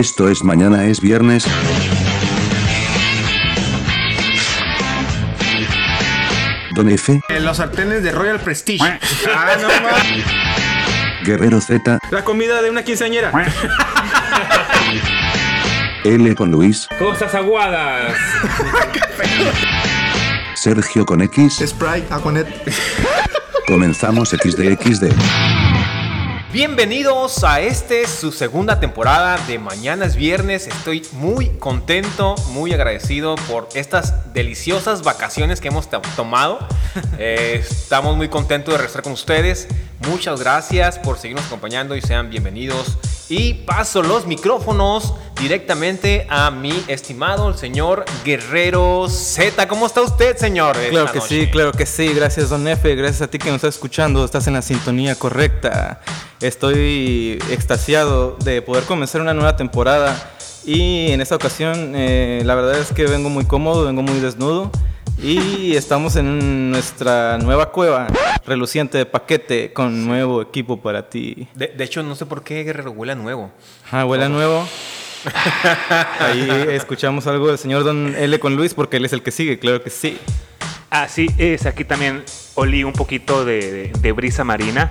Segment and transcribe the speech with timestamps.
[0.00, 1.44] Esto es mañana es viernes.
[6.74, 8.82] Don F, Eh, Los sartenes de Royal Prestige.
[8.84, 8.98] ah,
[9.60, 9.68] no.
[11.24, 13.30] Guerrero Z, La comida de una quinceañera.
[16.04, 18.14] L con Luis, Cosas aguadas.
[20.54, 22.48] Sergio con X, Sprite, Aquanet.
[23.66, 25.12] comenzamos XDXD.
[26.52, 30.66] Bienvenidos a este su segunda temporada de Mañana es Viernes.
[30.66, 36.58] Estoy muy contento, muy agradecido por estas deliciosas vacaciones que hemos to- tomado.
[37.18, 39.68] Eh, estamos muy contentos de regresar con ustedes.
[40.08, 42.96] Muchas gracias por seguirnos acompañando y sean bienvenidos.
[43.28, 49.68] Y paso los micrófonos directamente a mi estimado el señor Guerrero Z.
[49.68, 50.76] ¿Cómo está usted, señor?
[50.90, 51.42] Claro que noche?
[51.42, 52.14] sí, claro que sí.
[52.14, 52.94] Gracias, Don F.
[52.96, 54.24] Gracias a ti que nos estás escuchando.
[54.24, 56.00] Estás en la sintonía correcta.
[56.40, 60.32] Estoy extasiado de poder comenzar una nueva temporada.
[60.64, 64.70] Y en esta ocasión, eh, la verdad es que vengo muy cómodo, vengo muy desnudo.
[65.18, 68.06] Y estamos en nuestra nueva cueva,
[68.46, 71.46] reluciente de paquete, con nuevo equipo para ti.
[71.54, 73.50] De, de hecho, no sé por qué Guerrero huele a nuevo.
[73.90, 74.66] Ah, huele nuevo.
[76.20, 79.58] Ahí escuchamos algo del señor Don L con Luis, porque él es el que sigue,
[79.58, 80.16] claro que sí.
[80.88, 82.24] Así es, aquí también
[82.54, 84.90] olí un poquito de, de- de brisa marina.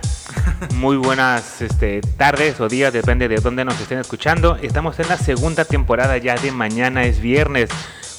[0.75, 4.57] Muy buenas este, tardes o días, depende de dónde nos estén escuchando.
[4.61, 7.69] Estamos en la segunda temporada ya de Mañana es Viernes.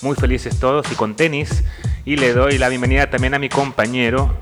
[0.03, 1.63] Muy felices todos y con tenis.
[2.05, 4.35] Y le doy la bienvenida también a mi compañero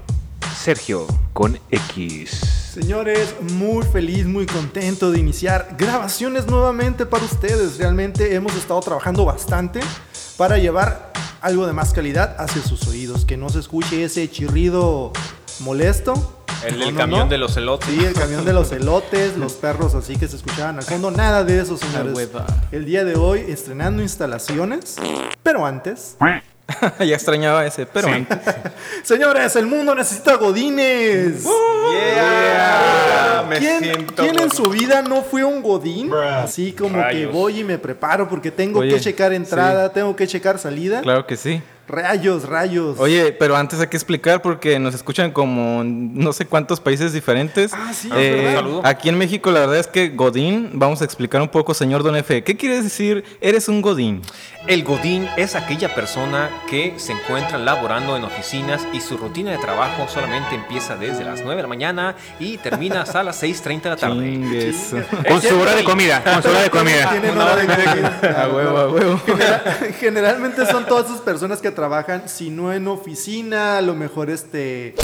[0.56, 2.30] Sergio con X.
[2.72, 7.78] Señores, muy feliz, muy contento de iniciar grabaciones nuevamente para ustedes.
[7.78, 9.80] Realmente hemos estado trabajando bastante
[10.36, 13.24] para llevar algo de más calidad hacia sus oídos.
[13.24, 15.12] Que no se escuche ese chirrido
[15.60, 16.34] molesto.
[16.64, 17.26] El, No, el no, camión no.
[17.28, 17.88] de los elotes.
[17.88, 21.10] Sí, el camión de los elotes, los perros así que se escuchaban al fondo.
[21.10, 22.14] Nada de eso, señores.
[22.14, 22.46] hueva.
[22.72, 24.96] El día de hoy estrenando instalaciones.
[25.42, 26.16] Pero antes,
[26.98, 28.38] ya extrañaba ese, pero antes.
[29.02, 31.44] señores, el mundo necesita godines.
[31.92, 36.12] Yeah, me ¿Quién, siento quién en su vida no fue un godín?
[36.12, 40.26] Así como que voy y me preparo porque tengo Oye, que checar entrada, tengo que
[40.26, 41.00] checar salida.
[41.00, 41.62] Claro que sí.
[41.90, 42.98] Rayos, rayos.
[43.00, 47.72] Oye, pero antes hay que explicar porque nos escuchan como no sé cuántos países diferentes.
[47.72, 48.54] Ah, sí, es Eh, verdad.
[48.56, 48.80] Saludo.
[48.84, 52.14] aquí en México la verdad es que Godín, vamos a explicar un poco, señor Don
[52.16, 52.44] F.
[52.44, 54.20] ¿Qué quiere decir eres un Godín?
[54.68, 59.56] El Godín es aquella persona que se encuentra laborando en oficinas y su rutina de
[59.56, 63.88] trabajo solamente empieza desde las 9 de la mañana y termina hasta las 6.30 de
[63.88, 64.20] la tarde.
[64.30, 64.94] Chingues.
[65.26, 67.10] Con su hora de comida, con su hora de comida.
[67.10, 68.42] Tienen hora de comida.
[68.44, 69.18] A huevo, a huevo.
[69.24, 74.28] General- generalmente son todas esas personas que trabajan, si no en oficina, a lo mejor
[74.28, 74.94] este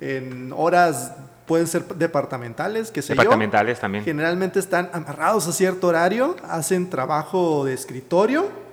[0.00, 1.14] en horas
[1.46, 3.08] pueden ser departamentales, que yo.
[3.08, 4.04] Departamentales también.
[4.04, 8.69] Generalmente están amarrados a cierto horario, hacen trabajo de escritorio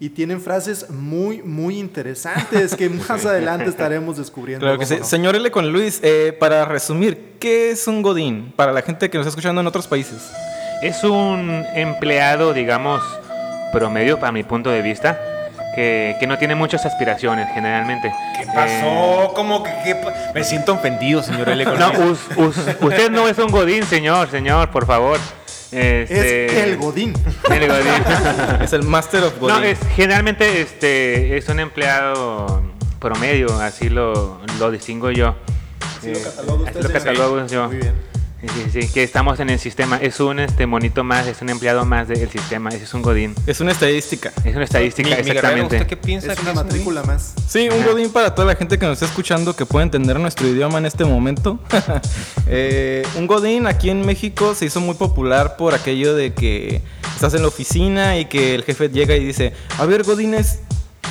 [0.00, 4.64] y tienen frases muy, muy interesantes que más adelante estaremos descubriendo.
[4.64, 5.00] Claro que ¿cómo sí.
[5.00, 5.06] no?
[5.06, 8.52] Señor L con Luis, eh, para resumir, ¿qué es un Godín?
[8.56, 10.30] Para la gente que nos está escuchando en otros países.
[10.82, 13.02] Es un empleado, digamos,
[13.72, 15.18] promedio para mi punto de vista,
[15.74, 18.12] que, que no tiene muchas aspiraciones generalmente.
[18.38, 19.32] ¿Qué pasó?
[19.34, 21.62] ¿Cómo que qué pa- Me siento ofendido, señor L.
[21.64, 25.18] Eh, no, us- us- usted no es un godín, señor, señor, por favor.
[25.72, 27.12] Es Este, el Godín.
[27.50, 27.92] el godín.
[28.62, 29.56] Es el Master of Godín.
[29.56, 32.62] no, es, generalmente este, es un empleado
[32.98, 35.34] promedio, así lo, lo distingo yo.
[35.98, 37.02] Así lo Eh, cataloga usted, así lo señor.
[37.04, 37.66] catalogo yo.
[37.68, 37.94] Muy bien.
[38.40, 39.96] Sí, sí, sí, que estamos en el sistema.
[39.96, 42.70] Es un este, monito más, es un empleado más del sistema.
[42.70, 43.34] Ese es un godín.
[43.48, 44.32] Es una estadística.
[44.44, 45.76] Es una estadística, Mi- mi guerrero, exactamente.
[45.76, 46.32] ¿Usted qué piensa?
[46.32, 47.34] Es que una un matrícula más.
[47.48, 50.46] Sí, un godín para toda la gente que nos está escuchando que puede entender nuestro
[50.46, 51.58] idioma en este momento.
[52.50, 56.80] Eh, un godín aquí en México se hizo muy popular por aquello de que
[57.14, 60.60] estás en la oficina y que el jefe llega y dice, a ver, godines,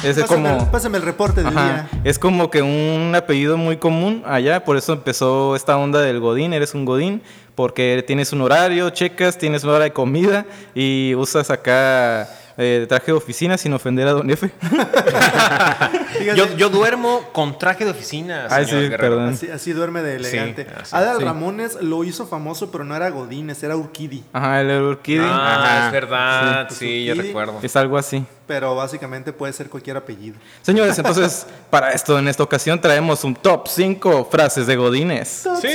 [0.03, 0.63] es Pásame, como...
[0.63, 2.01] el, pásame el reporte del Ajá, día.
[2.03, 6.53] Es como que un apellido muy común allá, por eso empezó esta onda del godín,
[6.53, 7.21] eres un godín,
[7.55, 13.07] porque tienes un horario, checas, tienes una hora de comida y usas acá eh, traje
[13.07, 14.49] de oficina sin ofender a don F.
[14.49, 19.29] Fíjate, Yo, yo duermo con traje de oficina, Ay, sí, perdón.
[19.29, 20.67] Así, así duerme de elegante.
[20.79, 21.23] así, Adal sí.
[21.23, 24.23] Ramones lo hizo famoso, pero no era Godínez, era Urquidi.
[24.33, 25.27] Ajá, el orquídea.
[25.29, 25.85] Ah, Ajá.
[25.87, 27.59] es verdad, Sí, sí, yo recuerdo.
[27.61, 28.25] Es algo así.
[28.47, 30.37] Pero básicamente puede ser cualquier apellido.
[30.61, 35.41] Señores, entonces, para esto, en esta ocasión traemos un top 5 frases de godines.
[35.43, 35.73] Top 5.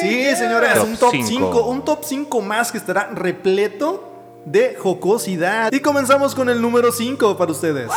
[0.00, 1.28] Sí, señores, Top un top cinco.
[1.28, 1.62] 5.
[1.68, 4.05] Un top 5 más que estará repleto
[4.46, 5.70] de jocosidad.
[5.72, 7.90] Y comenzamos con el número 5 para ustedes.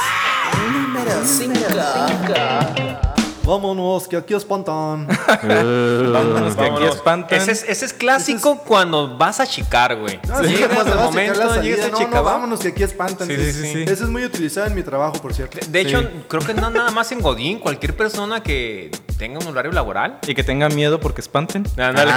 [0.72, 3.09] Número 5.
[3.50, 5.08] Vámonos, que aquí espantan.
[5.44, 7.42] Vámonos, que aquí espantan.
[7.42, 10.20] Ese es, ese es clásico cuando vas a chicar, güey.
[10.28, 12.24] No, sí, Llegas cuando al vas a checar momento, la salida, llegas a no, no,
[12.24, 13.28] vámonos, que aquí espantan.
[13.28, 13.82] Sí, sí, sí, sí.
[13.84, 15.58] Ese es muy utilizado en mi trabajo, por cierto.
[15.68, 19.72] De hecho, creo que no nada más en Godín, cualquier persona que tenga un horario
[19.72, 20.20] laboral.
[20.28, 21.66] Y que tenga miedo porque espanten.
[21.78, 22.12] Ándale.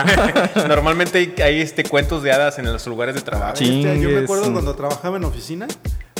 [0.68, 3.56] Normalmente hay, hay, este, cuentos de hadas en los lugares de trabajo.
[3.56, 3.84] Sí.
[3.84, 5.66] Este, yo me acuerdo cuando trabajaba en oficina.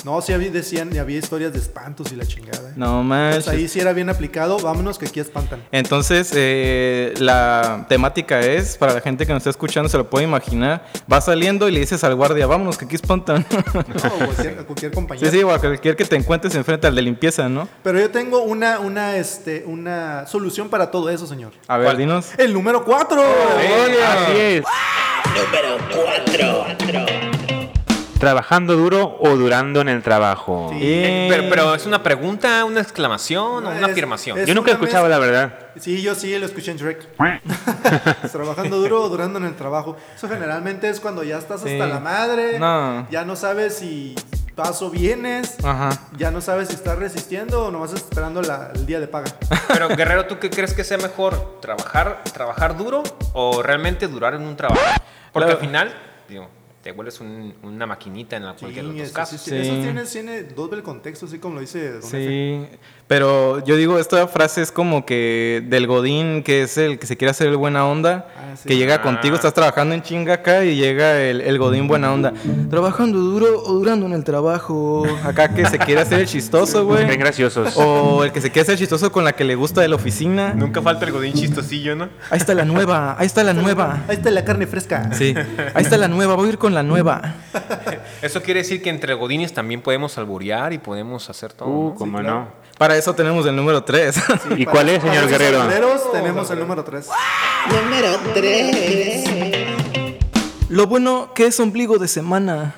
[0.05, 2.71] No, sí había, decían, y había historias de espantos y la chingada.
[2.71, 2.73] ¿eh?
[2.77, 3.49] No Entonces, manches.
[3.49, 4.59] ahí sí era bien aplicado.
[4.59, 5.63] Vámonos, que aquí espantan.
[5.71, 10.25] Entonces, eh, la temática es, para la gente que nos está escuchando, se lo puede
[10.25, 13.47] imaginar, va saliendo y le dices al guardia, vámonos, que aquí espantan.
[13.73, 15.31] No, o cualquier, a cualquier compañero.
[15.31, 17.69] sí, sí, o a cualquier que te encuentres enfrente al de limpieza, ¿no?
[17.83, 21.53] Pero yo tengo una, una, este, una solución para todo eso, señor.
[21.69, 22.31] A ver, dinos.
[22.39, 23.23] El número 4.
[23.23, 24.65] Así es.
[28.23, 30.69] Trabajando duro o durando en el trabajo.
[30.71, 30.79] Sí.
[30.81, 34.39] Eh, pero, pero es una pregunta, una exclamación o una Es- afirmación.
[34.39, 35.59] es- Yo nunca he escuchado la verdad.
[35.81, 37.09] Sí, yo sí lo escuché en Shrek.
[38.31, 39.97] Trabajando duro o durando en el trabajo.
[40.15, 41.71] Eso generalmente es cuando ya estás Sí.
[41.73, 42.61] hasta la madre.
[42.61, 43.09] No.
[43.11, 44.15] Ya no sabes si
[44.55, 45.57] paso vienes.
[45.65, 45.91] Ajá.
[46.17, 49.33] Ya no sabes si estás resistiendo o nomás estás esperando la- el día de paga.
[49.67, 51.59] Pero Guerrero, ¿tú qué crees que sea mejor?
[51.61, 53.03] ¿Trabajar, trabajar duro
[53.33, 54.81] o realmente durar en un trabajo?
[55.33, 55.61] Porque Claro.
[55.61, 55.93] al final,
[56.29, 56.49] digo,
[56.83, 59.41] te vuelves un- una maquinita en la cualquier de Sí, los eso, casos.
[59.41, 59.57] sí, Sí.
[59.57, 62.03] eso tiene, tiene doble contexto, así como lo dice Don.
[62.03, 62.67] Sí,
[63.07, 67.17] pero yo digo, esta frase es como que del Godín, que es el que se
[67.17, 68.69] quiere hacer el buena onda, Ah, sí.
[68.69, 69.03] que llega Ah.
[69.03, 72.33] contigo, estás trabajando en chinga acá y llega el, el Godín buena onda.
[72.69, 75.05] Trabajando duro o durando en el trabajo.
[75.25, 77.05] Acá que se quiere hacer el chistoso, güey.
[77.07, 77.77] Bien graciosos.
[77.77, 80.53] O el que se quiere hacer chistoso con la que le gusta de la oficina.
[80.55, 82.09] Nunca falta el godín chistosillo, ¿no?
[82.31, 84.03] Ahí está la nueva, ahí está la nueva.
[84.09, 85.11] Ahí está la carne fresca.
[85.13, 85.35] Sí,
[85.75, 87.35] ahí está la nueva, voy a ir con la nueva.
[88.23, 91.69] Eso quiere decir que entre godines también podemos alburear y podemos hacer todo.
[91.69, 91.95] Uh, ¿no?
[91.97, 92.35] cómo claro.
[92.41, 92.63] no.
[92.79, 94.17] Para eso tenemos el número 3.
[94.57, 95.63] ¿Y Para- cuál es, señor Guerrero?
[95.63, 97.07] guerreros tenemos el número 3.
[97.71, 99.25] Número 3.
[100.69, 102.75] Lo bueno que es ombligo de semana.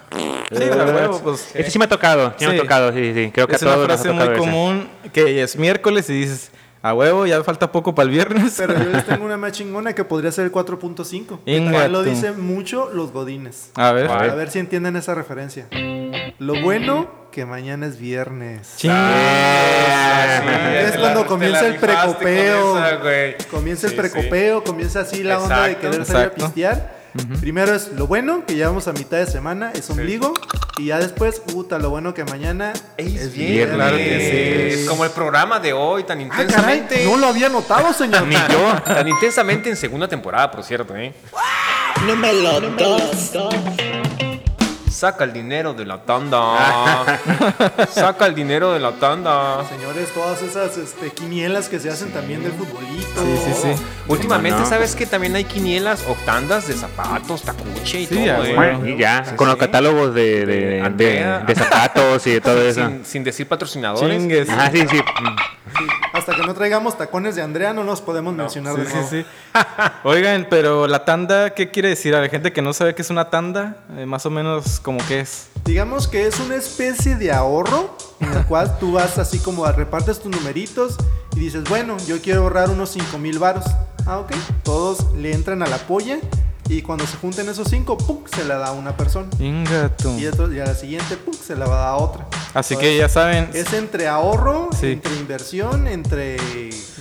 [0.51, 1.49] Sí, a huevo, pues.
[1.55, 2.59] Este sí me ha tocado, sí, me ha Sí.
[2.61, 3.31] tocado, sí, sí.
[3.33, 4.37] Creo que Es a una todos nos ha frase muy ese.
[4.39, 6.51] común que es miércoles y dices,
[6.87, 8.55] a huevo, ya falta poco para el viernes.
[8.59, 11.39] Pero yo les tengo una más chingona que podría ser el 4.5.
[11.45, 13.71] que Inga también lo dicen mucho los godines.
[13.75, 14.11] A ver.
[14.11, 14.31] A ver.
[14.31, 15.67] A ver si entienden esa referencia.
[16.39, 18.75] Lo bueno que mañana es viernes.
[18.77, 18.91] Ching.
[18.93, 22.77] Ah, sí, Es cuando la- comienza el precopeo.
[23.51, 26.35] Comienza Sí, el precopeo, comienza así la onda de querer salir a
[27.41, 30.35] Primero es lo bueno, que ya vamos a mitad de semana, es ombligo.
[30.79, 33.35] Y ya después, puta, lo bueno que mañana Es es viernes.
[33.35, 33.75] viernes.
[33.77, 34.81] Claro que sí.
[34.83, 37.05] Es como el programa de hoy, tan Ah, caray, intensamente.
[37.05, 38.23] no lo había notado, señor.
[38.27, 38.83] Ni yo.
[38.85, 41.15] Tan intensamente en segunda temporada, por cierto, ¿eh?
[42.07, 43.33] Número 2.
[44.95, 47.19] Saca el dinero de la tanda.
[47.91, 49.65] Saca el dinero de la tanda.
[49.69, 53.21] Señores, todas esas este, quinielas que se hacen también del futbolito.
[53.23, 53.83] Sí, sí, sí.
[54.07, 54.67] Últimamente, no?
[54.67, 58.43] ¿sabes que también hay quinielas o tandas de zapatos, tacuche y Sí, todo?
[58.43, 58.57] a eh?
[58.57, 58.87] huevo.
[58.87, 61.39] Y ya, Sí, con los catálogos de, de, de, Andrea.
[61.41, 62.87] de zapatos y de todo eso.
[62.87, 64.17] Sin, sin decir patrocinadores.
[64.17, 64.49] Chingues.
[64.49, 65.01] Ajá, sí, sí.
[66.27, 69.09] Hasta que no traigamos tacones de Andrea, no nos podemos mencionar Sí, de sí, nuevo.
[69.11, 69.27] sí.
[70.05, 72.15] Oigan, pero la tanda, ¿qué quiere decir?
[72.15, 75.07] A la gente que no sabe qué es una tanda, eh, más o menos como
[75.07, 75.49] que es.
[75.67, 79.73] Digamos que es una especie de ahorro en el cual tú vas así como a
[79.73, 80.97] repartes tus numeritos
[81.37, 83.65] y dices, bueno, yo quiero ahorrar unos 5 mil varos.
[84.07, 84.33] Ah, ok.
[84.63, 86.19] Todos le entran a la polla
[86.69, 88.19] y cuando se junten esos 5, ¡pum!
[88.35, 89.29] se la da a una persona.
[89.39, 90.17] Ingato.
[90.19, 91.35] Y, otro- y a la siguiente, ¡pum!
[91.35, 92.27] se la va a dar a otra.
[92.55, 93.51] Así que ya saben.
[93.53, 94.93] Es entre ahorro, Sí.
[94.93, 96.37] entre inversión, entre...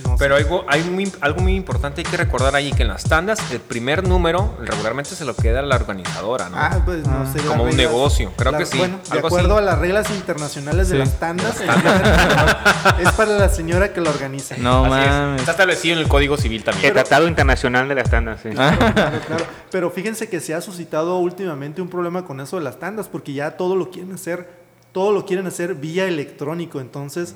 [0.04, 0.16] no sé.
[0.18, 3.38] Pero algo, hay muy- algo muy importante hay que recordar ahí, que en las tandas
[3.52, 6.56] el primer número regularmente se lo queda la organizadora, ¿no?
[6.58, 7.38] Ah, pues no sé.
[7.38, 9.62] las Como un negocio, creo que sí, Bueno, de acuerdo así.
[9.62, 10.98] a las reglas internacionales de Sí.
[10.98, 11.56] las tandas,
[13.00, 14.56] es para la señora que lo organiza.
[14.58, 15.10] No Así es.
[15.10, 15.40] mames.
[15.40, 16.92] Está establecido en el Código Civil El también.
[16.92, 18.50] Tratado Internacional de las Tandas, sí.
[18.58, 18.74] Ah.
[18.94, 19.44] Claro, claro.
[19.70, 23.32] Pero fíjense que se ha suscitado últimamente un problema con eso de las tandas, porque
[23.32, 24.48] ya todo lo quieren hacer,
[24.92, 26.80] todo lo quieren hacer vía electrónico.
[26.80, 27.34] Entonces,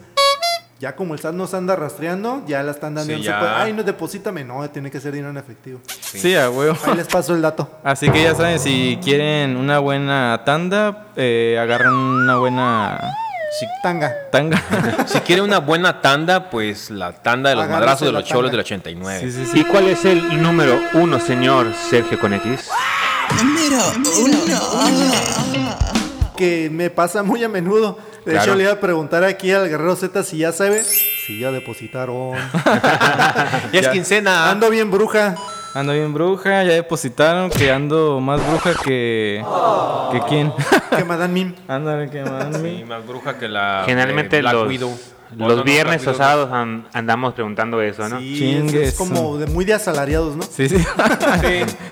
[0.80, 3.40] ya como el SAT nos anda rastreando, ya las tandas Sí, no se ya.
[3.40, 3.52] puede.
[3.52, 4.44] Ay, no, deposítame.
[4.44, 5.80] No, tiene que ser dinero en efectivo.
[6.00, 6.76] Sí, a huevo.
[6.86, 7.68] Ahí les paso el dato.
[7.82, 13.00] Así que ya saben, si quieren una buena tanda, eh, agarran una buena
[13.82, 14.12] Tanga.
[14.30, 14.62] tanga.
[15.06, 18.50] Si quiere una buena tanda, pues la tanda de los Agárrese madrazos de los cholos
[18.50, 19.20] del 89.
[19.20, 19.60] Sí, sí, sí.
[19.60, 22.68] ¿Y cuál es el número uno, señor Sergio con X?
[23.42, 23.82] Número
[24.24, 25.76] 1.
[26.36, 27.98] Que me pasa muy a menudo.
[28.24, 28.44] De Claro.
[28.50, 30.84] hecho, le iba a preguntar aquí al Guerrero Z si ya sabe.
[30.84, 32.36] Si ya depositaron.
[33.72, 34.50] Ya es quincena.
[34.50, 35.34] Ando bien bruja.
[35.78, 39.44] Ando bien bruja, ya depositaron que ando más bruja que.
[40.10, 40.52] ¿Que quién?
[40.96, 41.54] Que Madame Mim.
[41.68, 44.98] Ándale, que más Sí, más bruja que la Generalmente eh, Black los, Widow.
[45.36, 48.18] Los no, viernes o sábados an- andamos preguntando eso, ¿no?
[48.18, 50.42] Sí, es, Chingue es como de muy de asalariados, ¿no?
[50.42, 50.78] Sí, sí.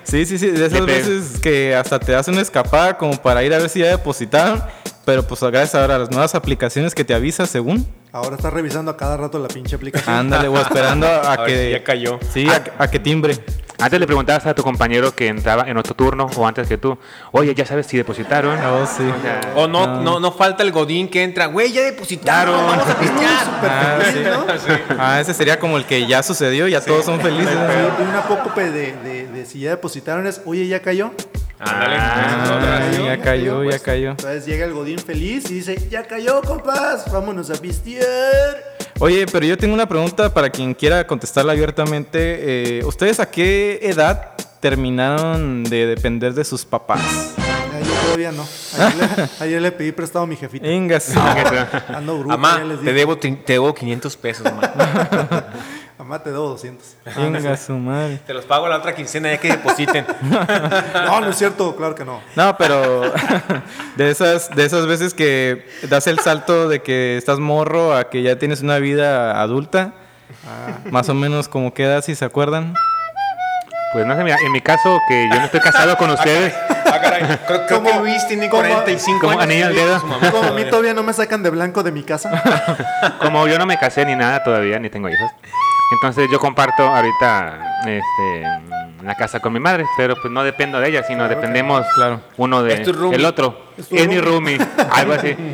[0.03, 0.47] sí, sí, sí.
[0.47, 3.87] De esas veces que hasta te hacen escapada como para ir a ver si ya
[3.87, 4.61] depositaron.
[5.05, 7.87] Pero pues gracias ahora a las nuevas aplicaciones que te avisan según.
[8.13, 10.15] Ahora estás revisando a cada rato la pinche aplicación.
[10.15, 11.65] Ándale, o esperando a, A ver que.
[11.65, 12.19] si ya cayó.
[12.33, 13.37] Sí, a, a que timbre.
[13.79, 16.97] Antes le preguntabas a tu compañero que entraba en otro turno o antes que tú,
[17.31, 18.57] oye, ya sabes si depositaron.
[18.65, 19.03] Oh, sí.
[19.03, 22.87] O sea, O no, no, no falta el godín que entra, güey, ya depositaron, vamos
[22.89, 23.47] a pistear.
[23.61, 24.71] Ah, sí.
[24.97, 27.53] Ah, ese sería como el que ya sucedió, ya todos son felices.
[27.53, 31.11] Y un apócope de, de, de si ya depositaron es, oye, ¿ya cayó?
[31.59, 31.95] Ándale.
[31.97, 32.91] Ah, otra.
[32.91, 33.81] ya cayó, ya pues.
[33.81, 34.11] cayó.
[34.11, 38.77] Entonces llega el Godín feliz y dice, ya cayó, compas, vámonos a pistear.
[38.99, 42.79] Oye, pero yo tengo una pregunta para quien quiera contestarla abiertamente.
[42.79, 47.35] Eh, ¿Ustedes a qué edad terminaron de depender de sus papás?
[47.85, 48.45] Yo todavía no.
[48.77, 50.65] Ayer le, ayer le pedí prestado a mi jefita.
[50.65, 51.15] Vengas.
[51.89, 52.39] Ando bruto,
[52.83, 55.45] te debo, te debo 500 pesos, mamá.
[56.07, 56.95] Mamá, te debo 200.
[57.17, 58.21] Venga su madre.
[58.25, 60.05] Te los pago la otra quincena ya que depositen.
[61.05, 62.21] No, no es cierto, claro que no.
[62.37, 63.01] No, pero
[63.97, 68.23] de esas, de esas veces que das el salto de que estás morro a que
[68.23, 69.95] ya tienes una vida adulta,
[70.91, 72.73] más o menos como queda, si se acuerdan.
[73.91, 76.53] Pues no sé, mira, en mi caso, que yo no estoy casado con ustedes,
[76.89, 77.21] Ah, caray.
[77.23, 79.43] Creo, creo que ¿Cómo- Luis tiene cómo- 45 como años.
[79.43, 79.99] anillo al dedo?
[80.01, 80.69] Como a mí todavía.
[80.69, 82.31] todavía no me sacan de blanco de mi casa.
[83.21, 85.31] como yo no me casé ni nada todavía, ni tengo hijos,
[85.93, 88.43] entonces yo comparto ahorita este,
[89.03, 92.21] la casa con mi madre, pero pues no dependo de ella, sino dependemos Claro.
[92.37, 93.57] uno de el otro.
[93.77, 94.57] Es tu Es mi roomie.
[94.91, 95.35] algo así.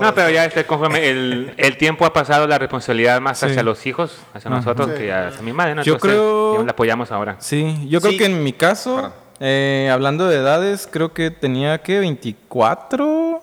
[0.00, 3.46] No, pero ya este, conforme el, el tiempo ha pasado, la responsabilidad más Sí.
[3.46, 5.02] hacia los hijos, hacia nosotros, Sí.
[5.02, 5.82] que hacia mi madre, ¿no?
[5.82, 7.36] Yo Entonces, creo- la apoyamos ahora.
[7.40, 8.18] Sí, yo creo Sí.
[8.18, 13.42] que en mi caso, eh, hablando de edades, creo que tenía que 24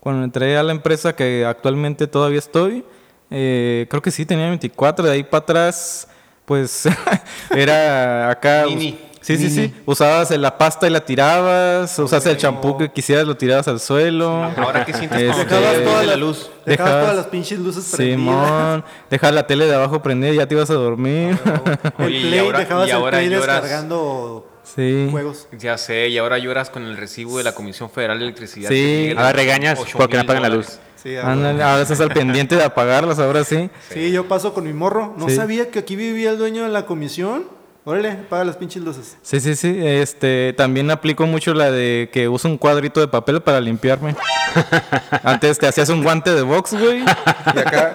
[0.00, 2.84] cuando entré a la empresa que actualmente todavía estoy.
[3.30, 5.04] Eh, creo que sí, tenía 24.
[5.06, 6.08] De ahí para atrás,
[6.44, 6.88] pues
[7.54, 8.64] era acá.
[8.66, 8.98] Mini.
[9.22, 9.74] Sí, sí, sí.
[9.84, 11.98] Usabas la pasta y la tirabas.
[11.98, 14.44] Usabas el champú que quisieras, lo tirabas al suelo.
[14.56, 16.50] Ahora, ¿qué sientes Este, te Dejabas toda la luz?
[16.64, 18.18] Dejabas Dejabas- todas las pinches luces prendidas.
[18.18, 21.38] Simón, dejar la tele de abajo prendida y ya te ibas a dormir.
[21.98, 23.62] El Oye, y play, ahora- dejabas y el ahora play lloras.
[23.62, 25.08] descargando sí.
[25.10, 25.48] juegos.
[25.52, 28.70] Ya sé, y ahora lloras con el recibo de la Comisión Federal de Electricidad.
[28.70, 29.08] Sí.
[29.10, 30.78] que Ahora regañas 8,000 porque no apagan la luz.
[31.02, 33.70] Sí, Ándale, ahora estás al pendiente de apagarlas, ahora sí.
[33.90, 35.14] Sí, yo paso con mi morro.
[35.16, 35.36] No Sí.
[35.36, 37.44] sabía que aquí vivía el dueño de la comisión.
[37.84, 39.16] Órale, paga las pinches luces.
[39.22, 39.74] Sí, sí, sí.
[39.82, 44.14] Este, también aplico mucho la de que uso un cuadrito de papel para limpiarme.
[45.24, 47.00] Antes te hacías un guante de box, güey.
[47.00, 47.94] Y acá.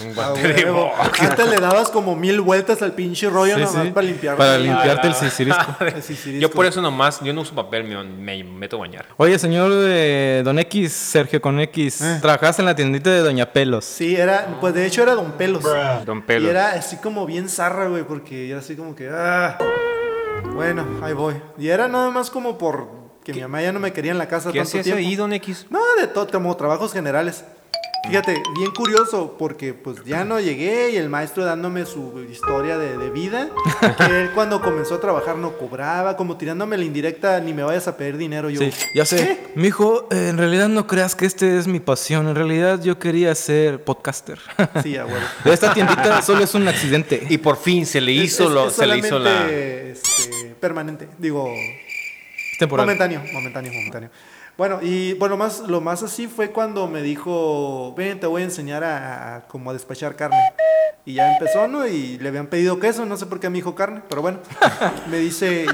[0.00, 0.92] Un Ah, guante de huevo.
[0.96, 1.20] box.
[1.22, 3.90] Antes le dabas como mil vueltas al pinche rollo Sí, nomás sí.
[3.92, 4.36] para limpiar.
[4.36, 5.76] Para limpiarte el sisirisco.
[5.80, 6.40] El sisirisco.
[6.42, 9.06] Yo por eso nomás, yo no uso papel, me, me meto a bañar.
[9.16, 13.84] Oye, señor eh, Don X, Sergio con X, trabajaste en la tiendita de Doña Pelos.
[13.84, 15.64] Sí, era, pues de hecho era Don Pelos.
[16.04, 16.50] Don Y Pelos.
[16.50, 19.56] era así como bien zarra, güey, porque yo así como que, ah,
[20.54, 21.34] bueno, ahí voy.
[21.58, 22.88] Y era nada más como por
[23.24, 24.98] que mi mamá ya no me quería en la casa ¿Qué tanto hacías tiempo.
[25.00, 25.66] ahí, Don X?
[25.68, 27.44] No, de todo, como trabajos generales.
[28.08, 32.96] Fíjate, bien curioso, porque pues ya no llegué y el maestro dándome su historia de,
[32.96, 33.48] de vida,
[33.98, 37.88] que él cuando comenzó a trabajar no cobraba, como tirándome la indirecta, ni me vayas
[37.88, 38.48] a pedir dinero.
[38.48, 39.38] Yo, Sí, ya sé.
[39.56, 42.28] Mijo, eh, en realidad no creas que este es mi pasión.
[42.28, 44.38] En realidad yo quería ser podcaster.
[44.82, 45.18] sí, a huevo.
[45.44, 47.26] Esta tiendita solo es un accidente.
[47.28, 49.48] Y por fin se le hizo, Es- lo, es se le hizo la...
[49.50, 51.48] este, permanente, digo,
[52.52, 52.86] Es temporal.
[52.86, 54.10] Momentáneo, momentáneo, momentáneo.
[54.56, 58.46] Bueno, y bueno, más, lo más así fue cuando me dijo, ven, te voy a
[58.46, 60.38] enseñar a, a como a despachar carne.
[61.04, 61.86] Y ya empezó, ¿no?
[61.86, 64.38] Y le habían pedido queso, no sé por qué me dijo carne, pero bueno.
[65.10, 65.66] Me dice,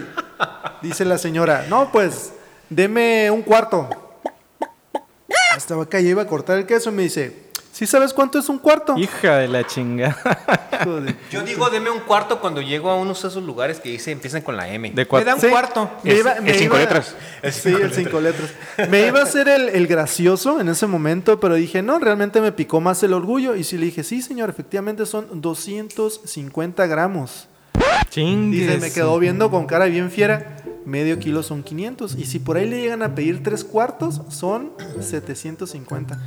[0.83, 2.33] dice la señora, no, pues,
[2.69, 3.89] deme un cuarto.
[5.57, 7.42] Estaba acá, ya iba a cortar el queso y me dice,
[7.73, 8.97] ¿sí sabes cuánto es un cuarto?
[8.97, 10.17] Hija de la chinga.
[11.31, 14.43] Yo digo, deme un cuarto cuando llego a unos de esos lugares que dice, empiezan
[14.43, 14.91] con la M.
[14.91, 15.25] De cuatro.
[15.25, 15.49] Me da un Sí.
[15.49, 15.91] cuarto.
[16.05, 17.14] Me El- iba- cinco iba- letras.
[17.50, 18.50] sí, el cinco letras.
[18.88, 22.52] Me iba a hacer el, el gracioso en ese momento, pero dije, no, realmente me
[22.52, 23.57] picó más el orgullo.
[23.57, 27.49] Y sí le dije, sí, señor, efectivamente son 250 gramos.
[28.11, 28.61] Chingues.
[28.61, 30.57] Dice, me quedó viendo con cara bien fiera.
[30.85, 32.17] Medio kilo son 500.
[32.17, 36.19] Y si por ahí le llegan a pedir tres cuartos, son 750.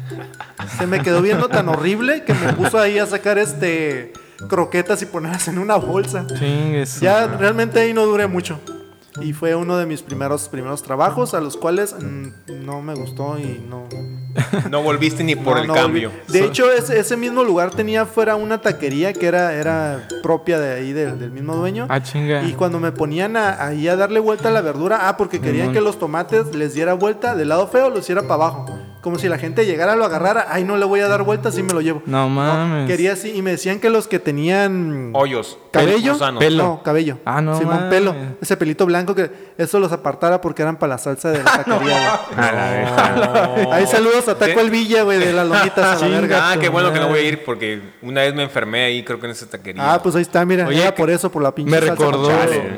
[0.78, 4.14] Se me quedó viendo tan horrible que me puso ahí a sacar este
[4.50, 6.26] croquetas y ponerlas en una bolsa.
[6.28, 7.00] Chingues.
[7.00, 8.60] Ya realmente ahí no duré mucho.
[9.22, 13.40] Y fue uno de mis primeros, primeros trabajos a los cuales mm, no me gustó
[13.40, 13.88] y no.
[14.70, 16.10] No volviste ni por no, el no cambio.
[16.12, 16.34] volví.
[16.39, 20.74] De hecho, ese, ese mismo lugar tenía fuera una taquería que era, era propia de
[20.75, 21.86] ahí del, del mismo dueño.
[21.89, 22.44] Ah, chinga.
[22.44, 25.72] Y cuando me ponían a- ahí a darle vuelta a la verdura, ah, porque querían
[25.74, 28.65] que los tomates les diera vuelta del lado feo, los hiciera para abajo.
[29.06, 31.62] Como si la gente llegara, lo agarrara, ay, no le voy a dar vueltas y
[31.62, 32.02] me lo llevo.
[32.08, 32.88] No mames.
[32.88, 35.60] Quería así, y me decían que los que tenían Hoyos.
[35.70, 36.18] cabello.
[36.40, 36.64] Pelo.
[36.64, 37.20] no, cabello.
[37.24, 37.90] Ah, no Simón, mames.
[37.92, 38.16] pelo.
[38.42, 42.20] Ese pelito blanco que eso los apartara porque eran para la salsa de la taquería,
[42.36, 43.72] güey.
[43.72, 46.52] Ahí saludos a Taco El Villa, güey, de las lomitas a la verga.
[46.52, 49.20] Ah, qué bueno que no voy a ir porque una vez me enfermé ahí, creo
[49.20, 49.94] que en esa taquería.
[49.94, 50.68] Ah, pues ahí está, mira.
[50.68, 52.32] Oye, era que por eso, por la pinche Me salsa recordó,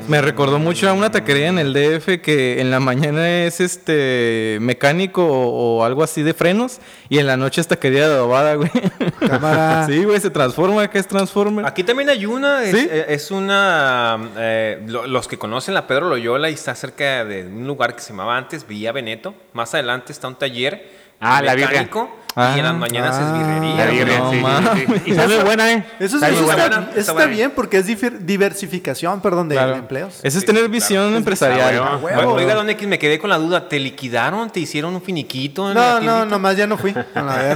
[0.08, 4.58] me recordó mucho a una taquería en el DF que en la mañana es este
[4.60, 8.54] mecánico o, o algo así de frenos y en la noche es taquería de adobada,
[8.54, 8.70] güey.
[9.18, 9.86] Cámara.
[9.88, 11.64] sí, güey, se transforma, que es Transformer.
[11.66, 12.88] Aquí también hay una, es, ¿Sí?
[12.90, 17.46] eh, es una, eh, lo- los que conocen la Pedro Loyola y está cerca de
[17.46, 19.34] un lugar que se llamaba antes Villa Veneto.
[19.52, 21.88] Más adelante está un taller Ah, la birria.
[22.34, 24.18] Ah, y en las mañanas ah, es birrería.
[24.18, 25.10] No sí, sí, sí.
[25.10, 25.86] Y buena, ¿eh?
[25.98, 26.54] Eso, eso muy está, buena.
[26.54, 27.32] buena, eso está está buena.
[27.32, 27.86] bien porque es
[28.26, 29.74] diversificación, perdón, de, Claro.
[29.76, 30.20] empleos.
[30.22, 31.80] Eso es tener visión empresarial.
[31.82, 31.98] Ah.
[32.26, 33.68] Oiga, Don X, me quedé con la duda.
[33.68, 34.50] ¿Te liquidaron?
[34.50, 35.68] ¿Te hicieron un finiquito?
[35.68, 36.94] en la No, no, nomás ya no fui.
[37.14, 37.54] A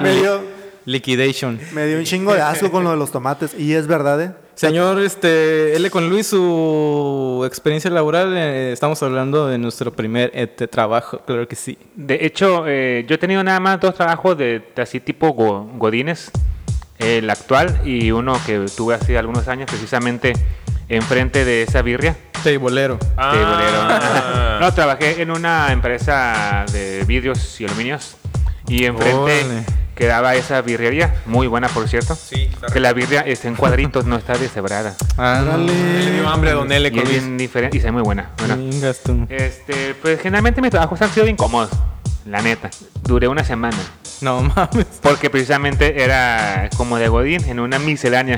[0.00, 0.42] me, dio,
[0.84, 1.60] Liquidation.
[1.72, 3.54] me dio un chingo de asco con lo de los tomates.
[3.58, 4.45] Y es verdad, ¿eh?
[4.56, 5.90] Señor este, L.
[5.90, 11.54] con Luis, su experiencia laboral, eh, estamos hablando de nuestro primer este, trabajo, claro que
[11.56, 11.76] sí.
[11.94, 15.68] De hecho, eh, yo he tenido nada más dos trabajos de, de así tipo go-
[15.76, 16.30] godines.
[16.98, 20.32] El actual y uno que tuve hace algunos años, precisamente
[20.88, 22.16] enfrente de esa birria.
[22.42, 22.98] Teibolero.
[23.18, 23.36] Ah.
[23.36, 24.60] de bolero.
[24.60, 28.16] no, trabajé en una empresa de vidrios y aluminios.
[28.68, 29.64] Y enfrente Órale.
[29.96, 32.14] Quedaba esa birrería, muy buena por cierto.
[32.14, 34.94] Sí, está Que la birria está en cuadritos, no está deshebrada.
[35.18, 35.56] Ah, no.
[35.56, 36.90] Le dio hambre a Don L.
[36.92, 38.32] Y es bien diferente y está muy buena.
[38.36, 38.58] Bueno,
[39.30, 41.70] este, pues generalmente mis trabajos han sido bien cómodos,
[42.26, 42.68] la neta.
[43.02, 43.78] Duré una semana.
[44.20, 44.86] No mames.
[45.00, 48.36] Porque precisamente era como de Godín en una miscelánea.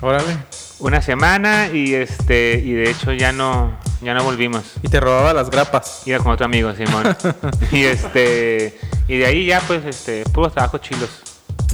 [0.00, 0.36] Órale.
[0.80, 4.62] Una semana y este y de hecho ya no ya no volvimos.
[4.82, 6.02] Y te robaba las grapas.
[6.06, 7.14] Iba con otro amigo, Simón.
[7.72, 11.10] y este y de ahí ya pues este puros trabajos chilos,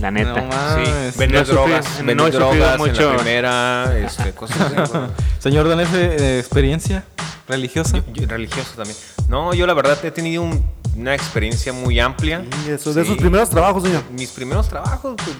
[0.01, 0.33] la neta.
[0.41, 0.89] No mames.
[1.15, 3.11] Sí, vender No drogas, no he sufrido drogas en mucho.
[3.13, 4.93] la primera, este, cosas así.
[5.39, 7.05] Señor F, eh, experiencia
[7.49, 8.03] religiosa.
[8.13, 8.97] Yo- religioso también.
[9.29, 10.65] No, yo la verdad he tenido un-
[10.97, 12.43] una experiencia muy amplia.
[12.67, 14.03] Y eso, de sus primeros trabajos, señor.
[14.11, 15.37] Mis primeros trabajos, pues,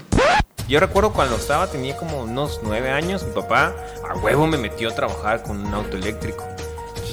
[0.69, 3.75] yo recuerdo cuando estaba, tenía como unos nueve años, mi papá
[4.09, 6.45] a huevo me metió a trabajar con un auto eléctrico.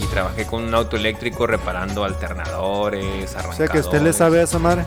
[0.02, 3.04] Y trabajé con un auto eléctrico reparando alternadores,
[3.36, 3.58] O arrancadores.
[3.58, 4.86] sea que usted le sabe a esa madre.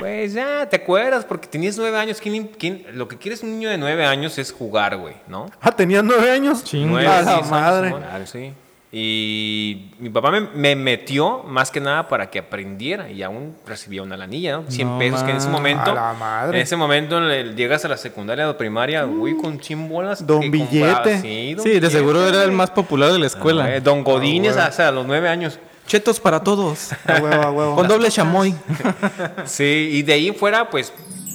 [0.00, 1.24] Pues ya, ¿te acuerdas?
[1.26, 2.20] Porque tenías nueve años.
[2.22, 5.46] ¿Quién, quién- lo que quieres un niño de nueve años es jugar, güey, ¿no?
[5.60, 6.64] Ah, tenía nueve años.
[6.64, 7.02] Chinga.
[7.02, 7.94] La años, madre.
[8.26, 8.54] Sí.
[8.98, 14.02] Y mi papá me, me metió más que nada para que aprendiera y aún recibía
[14.02, 14.70] una lanilla, ¿no?
[14.70, 16.56] 100 No pesos que en ese momento, A la madre.
[16.58, 20.26] en ese momento le- llegas a la secundaria o primaria, uy, con 100 bolas.
[20.26, 21.20] Don Billete.
[21.20, 22.56] Sí, don Sí, de Billete, seguro era el güey.
[22.56, 23.74] más popular de la escuela.
[23.76, 25.58] Eh, don Godínez, hasta los nueve años.
[25.86, 26.92] Chetos para todos.
[27.06, 27.74] A huevo, a huevo.
[27.76, 28.54] Con doble chamoy.
[29.44, 30.90] Sí, y de ahí fuera, pues,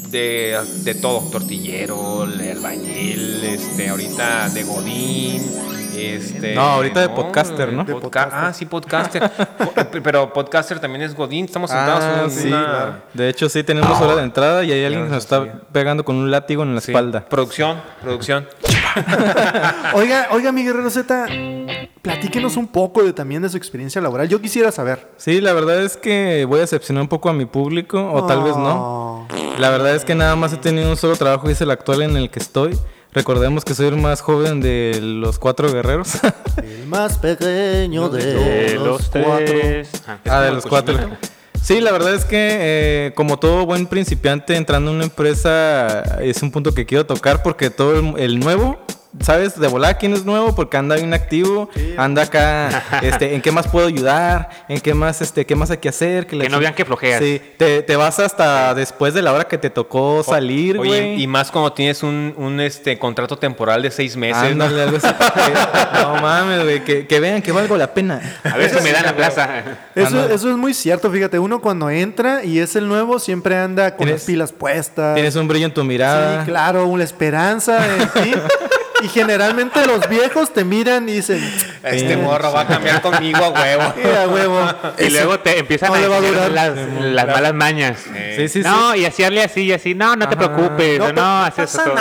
[0.10, 5.43] de, de todo, tortillero, el albañil, este, ahorita de Godín,
[5.97, 6.56] este...
[6.56, 7.84] No, ahorita de podcaster, ¿no?
[7.84, 8.34] de De podca- podcaster.
[8.39, 9.32] Ah, sí, podcaster.
[9.32, 9.73] Po-
[10.04, 12.47] Pero podcaster también es Godín, estamos sentados Ah, en sí.
[12.47, 13.01] una...
[13.13, 16.15] De hecho, sí, tenemos hora de entrada y hay alguien que nos está pegando con
[16.15, 17.25] un látigo en la Sí, espalda.
[17.27, 18.47] Producción, producción.
[19.93, 21.27] Oiga, oiga, mi guerrero Z,
[22.01, 24.27] platíquenos un poco de, también de su experiencia laboral.
[24.27, 25.10] Yo quisiera saber.
[25.17, 28.43] Sí, la verdad es que voy a decepcionar un poco a mi público, o tal
[28.43, 29.27] vez no.
[29.60, 32.01] La verdad es que nada más he tenido un solo trabajo y es el actual
[32.01, 32.77] en el que estoy.
[33.13, 36.13] Recordemos que soy el más joven de los cuatro guerreros.
[36.63, 39.45] El más pequeño de, De los cuatro.
[39.45, 39.89] tres.
[40.08, 40.93] Ah, ah, de los cuatro.
[40.95, 41.17] cochinito.
[41.62, 46.41] Sí, la verdad es que eh, como todo buen principiante entrando en una empresa es
[46.41, 48.80] un punto que quiero tocar porque todo el, el nuevo,
[49.19, 49.60] ¿sabes?
[49.60, 53.67] De volar quién es nuevo porque anda bien activo, anda acá, este, ¿en qué más
[53.67, 54.50] puedo ayudar?
[54.67, 56.28] ¿En qué más, este, qué más hay que hacer?
[56.28, 57.21] Que la no vean que flojeas.
[57.21, 61.21] Sí, te, te vas hasta después de la hora que te tocó salir, Oye, güey.
[61.21, 64.65] y más cuando tienes un, un, este, contrato temporal de seis meses, ¿no?
[64.65, 65.08] Ándale, algo así.
[66.02, 68.21] no mames, güey, que, que vean que valgo la pena.
[68.43, 69.50] A ver si me dan la plaza.
[69.95, 73.95] Eso, eso es muy cierto, fíjate, uno cuando entra y es el nuevo siempre anda
[73.95, 75.15] con las pilas puestas.
[75.15, 76.41] Tienes un brillo en tu mirada.
[76.41, 78.34] Sí, claro, una esperanza en ti.
[79.04, 81.42] Y generalmente los viejos te miran y dicen,
[81.84, 83.94] Este morro va a cambiar conmigo a huevo.
[83.98, 84.60] "Eh, a huevo.
[85.00, 86.52] Y luego te empiezan no a a durar.
[86.52, 87.98] las, las malas mañas.
[88.36, 89.96] Sí, sí, no, y hacerle así y así.
[89.96, 91.00] No, no te preocupes.
[91.00, 91.86] No, No, no, pero haces eso.
[91.88, 91.96] No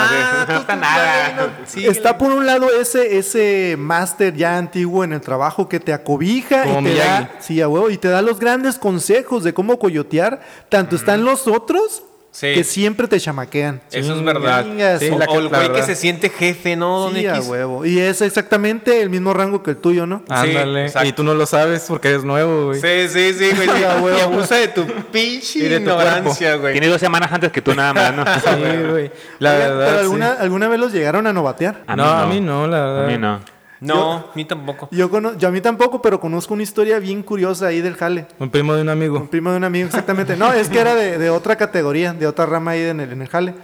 [0.65, 1.49] pasa nada.
[1.75, 6.63] Está por un lado ese, ese máster ya antiguo en el trabajo que te acobija
[6.63, 7.23] Como y te Miyagi.
[7.23, 10.41] da, sí, a huevo, y te da los grandes consejos de cómo coyotear.
[10.69, 12.53] Tanto están los otros Sí.
[12.53, 13.81] que siempre te chamaquean.
[13.91, 14.65] Eso es verdad.
[14.99, 17.85] Sí, o, la o el güey que se siente jefe, ¿no, Don Sí, a huevo.
[17.85, 20.23] Y es exactamente el mismo rango que el tuyo, ¿no?
[20.29, 20.85] Ándale.
[20.85, 21.09] exacto.
[21.09, 22.79] y tú no lo sabes porque eres nuevo, güey.
[22.79, 23.69] Sí, sí, sí, güey.
[23.77, 24.17] Sí, a huevo.
[24.17, 26.73] y abusa de tu pinche Y de tu ignorancia, güey.
[26.73, 28.25] Tiene dos semanas antes que tú nada más, ¿no?
[28.41, 29.11] Sí, güey.
[29.39, 29.85] La Oigan, verdad.
[29.85, 30.03] Pero sí.
[30.03, 31.83] alguna, alguna vez los llegaron a novatear.
[31.85, 33.05] A no, a mí no, la verdad.
[33.05, 33.60] A mí no.
[33.81, 34.87] No, a mí tampoco.
[34.91, 38.27] Yo, cono- yo a mí tampoco, pero conozco una historia bien curiosa ahí del jale.
[38.39, 39.27] Un primo de un Un amigo.
[39.29, 40.37] primo de un amigo, exactamente.
[40.37, 43.21] No, es que era de, de otra categoría, de otra rama ahí en el, en
[43.23, 43.55] el jale.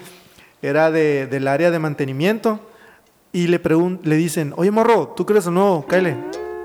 [0.62, 2.60] Era de, del área de mantenimiento.
[3.32, 6.16] Y le, pregun- le dicen, oye morro, ¿tú crees o no, Kyle?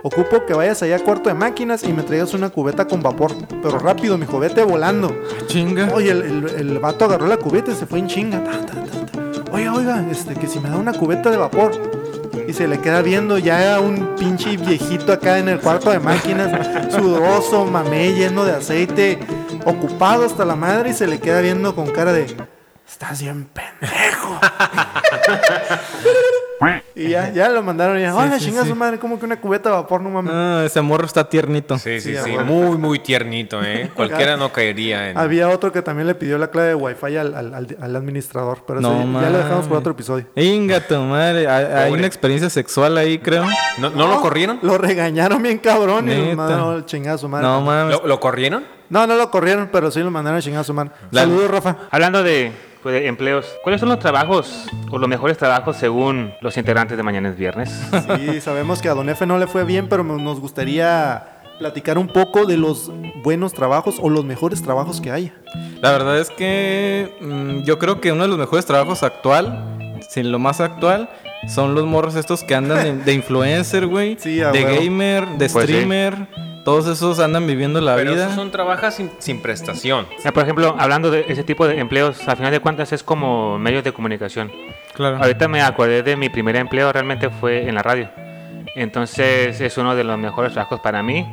[0.05, 3.33] Ocupo que vayas allá a cuarto de máquinas y me traigas una cubeta con vapor.
[3.63, 5.15] Pero rápido, mi vete volando.
[5.47, 5.91] Chinga.
[5.95, 8.43] Oye, el, el, el vato agarró la cubeta y se fue en chinga.
[8.43, 9.53] Ta, ta, ta, ta.
[9.53, 12.02] Oiga, oiga, este, que si me da una cubeta de vapor.
[12.47, 16.93] Y se le queda viendo ya un pinche viejito acá en el cuarto de máquinas,
[16.93, 19.19] sudoroso, mamé, lleno de aceite,
[19.65, 22.27] ocupado hasta la madre y se le queda viendo con cara de,
[22.87, 24.41] estás bien pendejo.
[26.95, 28.69] y ya, ya lo mandaron y ya, hola, sí, chinga sí.
[28.69, 30.33] su madre, como que una cubeta de vapor, no mames.
[30.35, 31.79] Ah, ese morro está tiernito.
[31.79, 32.31] Sí, sí, Sí, sí.
[32.45, 33.91] Muy, muy tiernito, ¿eh?
[33.97, 35.19] Cualquiera no caería en...
[35.19, 38.65] Había otro que también le pidió la clave de wifi al, al, al- al administrador,
[38.67, 40.27] pero eso No ya, ya lo dejamos por otro episodio.
[40.37, 41.47] Inga tu madre.
[41.49, 43.45] Hay, una experiencia sexual ahí, creo.
[43.79, 44.59] ¿No, ¿no lo corrieron?
[44.63, 47.47] Lo regañaron bien cabrón y lo mandaron a chingar a su madre.
[47.47, 48.01] No No, mames.
[48.01, 48.65] ¿Lo, lo corrieron?
[48.89, 50.91] no, lo corrieron, pero sí lo mandaron a chingar a su madre.
[51.11, 51.77] La- Saludos, Rafa.
[51.91, 56.57] Hablando de, pues, de empleos, ¿cuáles son los trabajos o los mejores trabajos según los
[56.57, 57.71] integrantes de Mañana es Viernes?
[58.19, 62.09] Sí, sabemos que a Don F no le fue bien, pero nos gustaría platicar un
[62.09, 62.91] poco de los
[63.23, 65.33] buenos trabajos o los mejores trabajos que haya.
[65.81, 70.33] La verdad es que mm, yo creo que uno de los mejores trabajos actual, sin
[70.33, 71.09] lo más actual,
[71.49, 74.17] son los morros estos que andan de, de influencer, güey.
[74.19, 74.81] Sí, a de huevo.
[74.81, 75.73] gamer, de Pues sí.
[76.65, 78.25] Todos esos andan viviendo la Pero vida.
[78.25, 80.07] esos son trabajas sin, sin prestación.
[80.25, 83.59] Ah, Por ejemplo, hablando de ese tipo de empleos, a final de cuentas es como
[83.59, 84.53] medios de comunicación.
[84.95, 85.17] Claro.
[85.17, 88.09] Ahorita me acordé de mi primer empleo, realmente fue en la radio.
[88.77, 91.27] Entonces es uno de los mejores trabajos para mí,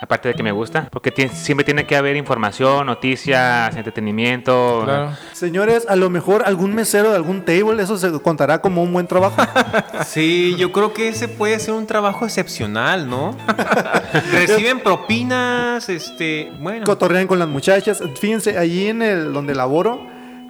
[0.00, 4.82] aparte de que me gusta, porque siempre tiene que haber información, noticias, entretenimiento.
[4.84, 5.12] Claro.
[5.32, 9.06] Señores, a lo mejor algún mesero de algún table, eso se contará como un buen
[9.06, 9.36] trabajo.
[10.06, 13.36] Sí, yo creo que ese puede ser un trabajo excepcional, ¿no?
[14.32, 16.84] Reciben propinas, este, bueno.
[16.84, 18.02] Cotorrean con las muchachas.
[18.20, 20.06] Fíjense, allí en el donde laboro,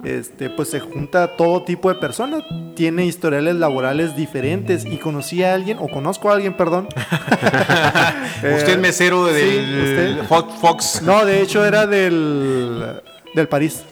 [0.07, 2.43] este, pues se junta todo tipo de personas.
[2.75, 4.85] Tiene historiales laborales diferentes.
[4.85, 6.87] Y conocí a alguien, o conozco a alguien, perdón.
[8.37, 10.27] Usted es mesero sí, del usted.
[10.27, 10.53] Fox.
[10.59, 11.01] Fox.
[11.01, 13.01] No, de hecho era del,
[13.33, 13.83] del París.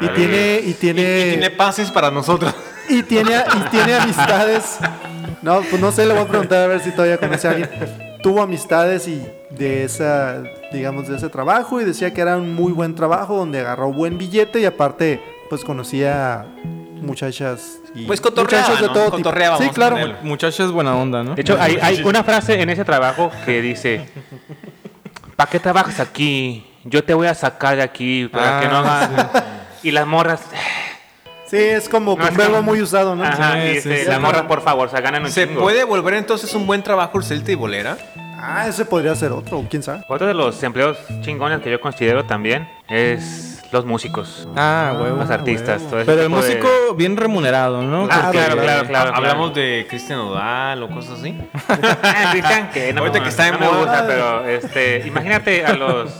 [0.00, 2.54] y tiene, y Y, tiene, y tiene pases para nosotros.
[2.88, 4.78] y tiene, y tiene amistades.
[5.42, 7.70] No, pues no sé, le voy a preguntar a ver si todavía conoce a alguien.
[8.22, 12.72] Tuvo amistades y de esa, digamos, de ese trabajo y decía que era un muy
[12.72, 16.46] buen trabajo donde agarró buen billete y aparte, pues conocía
[17.00, 18.92] muchachas y Pues muchachos de ¿no?
[18.92, 19.30] todo tipo.
[19.58, 19.96] Sí, claro.
[19.96, 20.16] ponerle.
[20.22, 21.34] Muchachos, buena onda, ¿no?
[21.34, 24.08] De hecho, hay, hay una frase en ese trabajo que dice,
[25.36, 26.66] ¿para qué trabajas aquí?
[26.84, 29.10] Yo te voy a sacar de aquí para Ah, que no hagas...
[29.82, 30.40] Y las morras...
[31.46, 33.24] Sí, es como No, un verbo muy usado, ¿no?
[33.24, 34.08] Ajá, Sí, y sí, dice, sí.
[34.10, 35.62] las morras, por favor, se ganan un ¿Se chingo".
[35.62, 37.96] puede volver entonces un buen trabajo el celta y bolera?
[38.36, 40.04] Ah, ese podría ser otro, quién sabe.
[40.08, 45.16] Otro de los empleos chingones que yo considero también es los músicos, Ah, huevo.
[45.18, 45.82] los artistas.
[45.82, 48.08] todo ese Pero el de- músico bien remunerado, ¿no?
[48.10, 49.14] Ah, Porque- claro, claro, claro.
[49.14, 51.38] Hablamos de Cristian Odal o cosas así.
[51.68, 55.74] Ah, Cristian, que no, Ahorita que está de no me gusta, pero este, imagínate a
[55.74, 56.10] los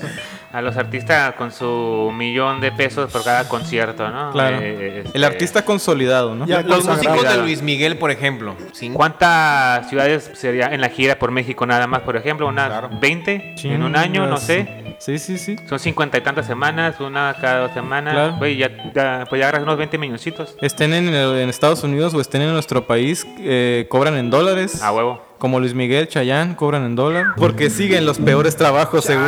[0.53, 4.31] a los artistas con su millón de pesos por cada concierto, ¿no?
[4.33, 4.59] Claro.
[4.61, 6.47] Eh, este, El artista consolidado, ¿no?
[6.47, 8.57] Ya, Los músicos de Luis Miguel, por ejemplo.
[8.73, 8.91] ¿sí?
[8.91, 12.47] ¿Cuántas ciudades sería en la gira por México nada más, por ejemplo?
[12.47, 12.91] ¿Unas Claro.
[13.01, 14.27] 20 en un año?
[14.27, 14.97] No sé.
[14.99, 15.57] Sí, sí, sí.
[15.69, 18.15] Son cincuenta y tantas semanas, una cada dos semanas.
[18.15, 18.37] Claro.
[18.39, 20.57] Güey, ya, ya, pues ya agarras unos 20 milloncitos.
[20.61, 24.83] Estén en, en Estados Unidos o estén en nuestro país, eh, cobran en dólares.
[24.83, 25.28] A huevo.
[25.39, 27.27] Como Luis Miguel, Chayán, cobran en dólar.
[27.37, 29.25] Porque siguen los peores trabajos, según.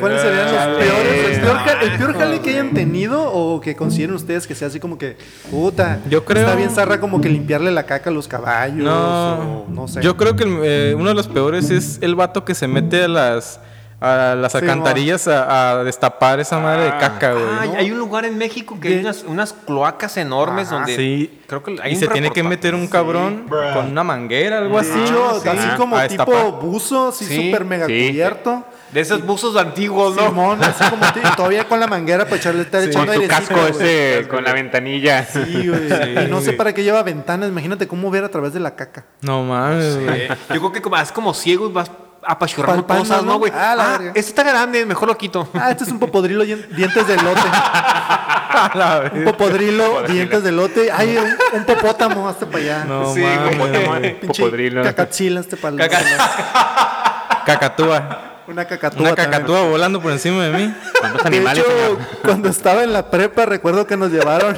[0.00, 0.76] ¿Cuáles serían los Chale.
[0.78, 1.36] peores?
[1.36, 4.66] El peor, ja- el peor jale que hayan tenido o que consideren ustedes que sea
[4.66, 5.16] así como que,
[5.50, 9.34] puta, Yo creo- está bien zarra como que limpiarle la caca a los caballos No,
[9.34, 10.02] o no sé.
[10.02, 13.04] Yo creo que el- eh, uno de los peores es el vato que se mete
[13.04, 13.60] a las
[14.06, 17.44] a las Sí, alcantarillas a, a destapar esa madre de caca, güey.
[17.46, 17.74] Ah, ¿no?
[17.78, 21.40] hay un lugar en México que hay unas, unas cloacas enormes Ajá, donde Sí.
[21.46, 24.78] creo que hay y un se tiene que meter un cabrón con una manguera, algo
[24.78, 24.90] así.
[24.90, 25.48] De hecho, Sí.
[25.48, 26.52] así Ah, como a tipo destapar.
[26.60, 28.08] buzo, así Sí, súper mega sí.
[28.10, 28.64] cubierto.
[28.92, 30.28] de esos buzos antiguos, ¿no?
[30.28, 31.04] Simón, así como
[31.36, 35.24] todavía con la manguera para echarle, estar Con echando airecito, casco ese, con la ventanilla.
[35.26, 36.24] Sí, güey.
[36.24, 37.48] y no sé para qué lleva ventanas.
[37.48, 39.04] Imagínate cómo ver a través de la caca.
[39.22, 39.98] No mames.
[40.00, 41.90] Eh, yo creo que como, es como ciego y vas
[42.26, 43.38] apachurrando Palpando, cosas, ¿no, ¿no?
[43.38, 43.52] güey?
[43.54, 45.48] Ah, la Ah, este está grande, mejor lo quito.
[45.54, 47.40] Ah, este es un popodrilo dien- dientes de lote.
[49.14, 50.90] un popodrilo, dientes de lote.
[50.90, 52.84] Ay, un, un popótamo, hasta para allá.
[52.84, 54.82] No Sí, mames, Popodrilo.
[54.82, 55.76] Cacatzila, este para
[57.46, 58.35] Cacatúa.
[58.48, 59.00] Una cacatúa.
[59.00, 59.30] Una también.
[59.32, 60.74] cacatúa volando por encima de mí.
[61.00, 64.56] ¿Cuántos De hecho, cuando estaba en la prepa, recuerdo que nos llevaron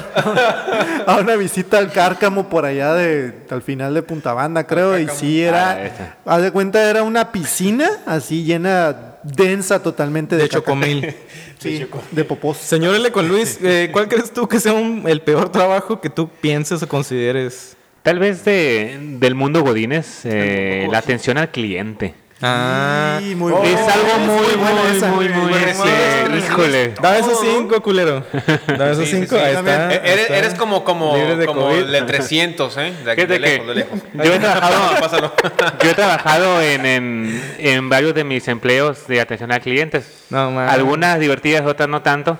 [1.07, 5.07] a una visita al cárcamo por allá de al final de Punta Banda, creo, y
[5.09, 6.17] sí Ah, era, esa.
[6.25, 11.15] haz de cuenta, era una piscina así llena, densa totalmente de, De chocomil.
[11.59, 12.55] Sí, de popós.
[12.55, 13.11] Señor L.
[13.11, 16.81] con Luis, eh, ¿cuál crees tú que sea un- el peor trabajo que tú pienses
[16.81, 17.75] o consideres?
[18.01, 22.13] Tal vez de, del mundo Godínez, eh, la atención al cliente.
[22.41, 23.93] Ah, Sí, muy es buena.
[23.93, 25.07] algo muy, buena muy, esa.
[25.11, 26.37] muy, muy, Muy buena.
[26.37, 26.93] híjole.
[27.01, 28.23] dame esos cinco, culero.
[28.65, 29.35] Dame esos Sí, cinco.
[29.35, 29.81] sí, ahí también.
[29.81, 29.93] está.
[29.95, 30.37] Eh, Eres, está.
[30.37, 31.77] eres como, como, Libre de como COVID.
[31.79, 32.93] el de 300, ¿eh?
[33.03, 33.99] De, aquí, de lejos, de lejos.
[34.13, 35.33] yo he trabajado, Pásalo.
[35.83, 40.25] yo he trabajado en, en, en varios de mis empleos de atención a clientes.
[40.29, 40.71] No, mames.
[40.71, 42.37] Algunas divertidas, otras no tanto.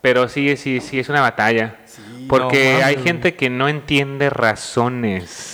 [0.00, 1.76] Pero sí, sí, sí, es una batalla.
[2.28, 5.53] Porque no hay gente que no entiende razones.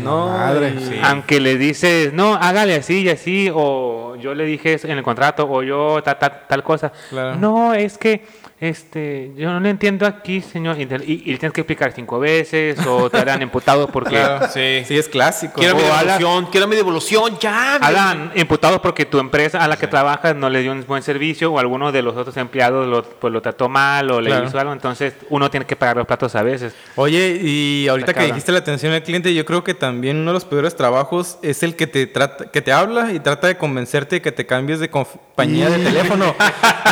[0.00, 0.74] No, Madre.
[0.78, 1.00] y- Sí.
[1.02, 5.02] Aunque le dices, no, hágale así y así, o yo le dije eso en el
[5.02, 6.92] contrato, o yo ta- ta- tal cosa.
[7.10, 7.36] Claro.
[7.36, 8.24] No, es que
[8.62, 10.76] este, yo no le entiendo aquí, señor.
[10.78, 14.10] Y, y- tienes que explicar cinco veces, o te harán imputado porque.
[14.10, 14.84] Claro, sí.
[14.86, 15.54] Sí, es clásico.
[15.56, 17.74] Quiero mi devolución, quiero mi devolución, ya.
[17.76, 21.52] Hablan imputados porque tu empresa a la que trabajas no le dio un buen servicio
[21.52, 24.46] o alguno de los otros empleados lo, pues, lo trató mal o le Claro.
[24.46, 24.72] hizo algo.
[24.72, 26.72] Entonces uno tiene que pagar los platos a veces.
[26.94, 30.34] Oye, y ahorita que dijiste la atención al cliente, yo creo que también uno de
[30.34, 34.16] los peores trabajos es el que te trata, que te habla y trata de convencerte
[34.16, 36.32] de que te cambies de compañía de teléfono.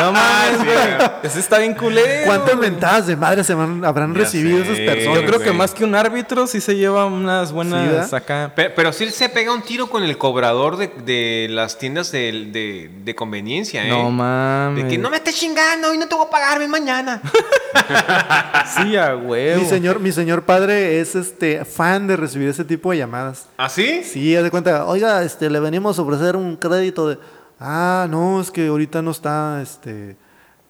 [0.01, 1.11] no mames, güey.
[1.23, 2.27] Ese está bien culero.
[2.27, 4.73] ¿Cuántas mentadas de madre se van- habrán Ya recibido sé.
[4.73, 5.21] esas personas?
[5.21, 8.15] Yo creo que más que un árbitro sí se lleva unas Sí, buenas ¿verdad?
[8.15, 8.53] acá.
[8.55, 12.49] Pe- Pero, sí se pega un tiro con el cobrador de, de las tiendas de,
[12.53, 13.89] de- de conveniencia, ¿eh?
[13.89, 14.85] No mames.
[14.85, 17.21] De que no me estés chingando y no te voy a pagar, ven mañana.
[18.77, 19.61] Sí, a huevo.
[19.63, 23.47] Mi señor, mi señor padre es este fan de recibir ese tipo de llamadas.
[23.57, 24.03] ¿Así?
[24.05, 27.19] Sí, haz de cuenta, oiga, este, le venimos a ofrecer un crédito de,
[27.59, 30.17] ah, no, es que ahorita no está, este,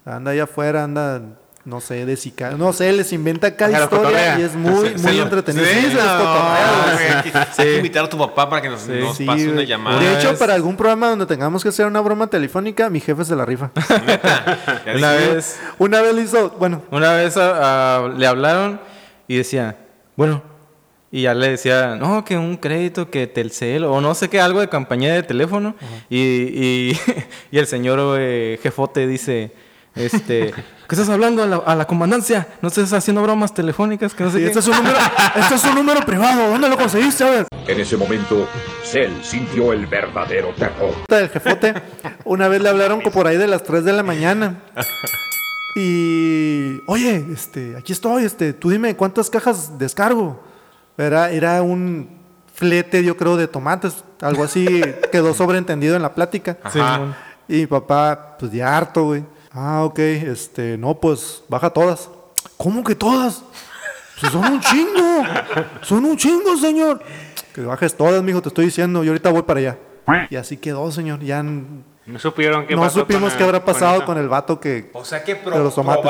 [0.05, 1.21] anda allá afuera, anda,
[1.65, 4.39] no sé, de sicario, no sé, les inventa cada O sea, lo historia cotorrea.
[4.41, 5.65] y es muy, Se- se muy lo- entretenido.
[5.67, 6.03] Sí, Sí, se no,
[6.95, 10.01] güey, hay que- invitar a tu papá para que nos, nos Sí, pase una llamada.
[10.01, 13.37] De hecho, para algún programa donde tengamos que hacer una broma telefónica, mi jefe se
[13.37, 13.71] la rifa.
[14.97, 18.81] Una vez, una vez le hizo, bueno, una vez le hablaron
[19.29, 19.77] y decía,
[20.17, 20.43] bueno,
[21.13, 24.61] y ya le decía, no, que un crédito, que Telcel, o no sé qué, algo
[24.61, 25.75] de compañía de teléfono.
[26.09, 27.01] Y, y,
[27.51, 29.53] y el señor eh, jefote dice,
[29.95, 32.47] este, ¿qué estás hablando a la, a la comandancia?
[32.63, 34.49] No estés haciendo bromas telefónicas, que no sé sí, qué.
[34.49, 34.97] este es un número,
[35.37, 37.25] este es un número privado, ¿dónde lo conseguiste?
[37.25, 37.47] A ver.
[37.67, 38.49] En ese momento,
[38.85, 40.95] Cell sintió el verdadero terror.
[41.09, 41.75] del jefote.
[42.25, 44.61] Una vez le hablaron como por ahí de las 3 de la mañana.
[45.77, 50.43] Y, oye, este, aquí estoy, este, tú dime cuántas cajas descargo.
[50.99, 52.09] Era, era un
[52.53, 56.59] flete, yo creo, de tomates, algo así quedó sobreentendido en la plática.
[56.73, 57.15] Simón.
[57.49, 59.25] Y mi papá, pues ya harto, güey.
[59.53, 62.09] Ah, ok, este, no, pues baja todas.
[62.57, 63.43] ¿Cómo que todas?
[64.21, 65.25] Pues son un chingo.
[65.83, 67.03] Son un chingo, señor.
[67.55, 69.03] Que bajes todas, mijo, te estoy diciendo.
[69.03, 69.79] Yo ahorita voy para allá.
[70.31, 71.21] Y así quedó, señor.
[71.21, 74.61] Ya No supieron qué no pasó supimos con qué el- habrá pasado con el vato
[74.61, 74.91] que...
[74.93, 76.03] O sea que pro- De los tomates.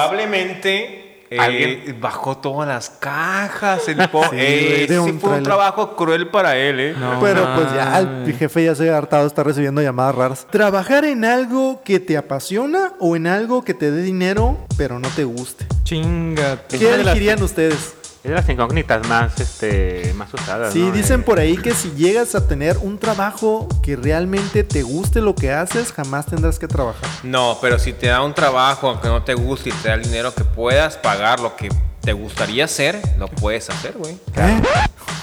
[1.31, 3.87] Probablemente eh, Alguien- bajó todas las cajas.
[3.89, 6.95] El po Sí, Eh, güey, de sí un fue un trabajo cruel para él, ¿eh?
[6.99, 10.47] No Pero pues ya, el jefe ya se ha hartado, está recibiendo llamadas raras.
[10.51, 15.09] ¿Trabajar en algo que te apasiona o en algo que te dé dinero pero no
[15.09, 15.67] te guste?
[15.85, 16.79] Chingate.
[16.79, 17.95] ¿Qué elegirían ustedes?
[18.23, 20.75] Es de las incógnitas más, este, más usadas.
[20.75, 20.93] Sí, ¿no?
[20.93, 25.23] dicen Eh, por ahí que si llegas a tener un trabajo que realmente te guste
[25.23, 27.09] lo que haces, jamás tendrás que trabajar.
[27.23, 30.03] No, pero si te da un trabajo aunque no te guste y te da el
[30.03, 31.71] dinero que puedas pagar lo que
[32.03, 34.15] te gustaría hacer, lo puedes hacer, güey.
[34.37, 34.61] ¿Eh?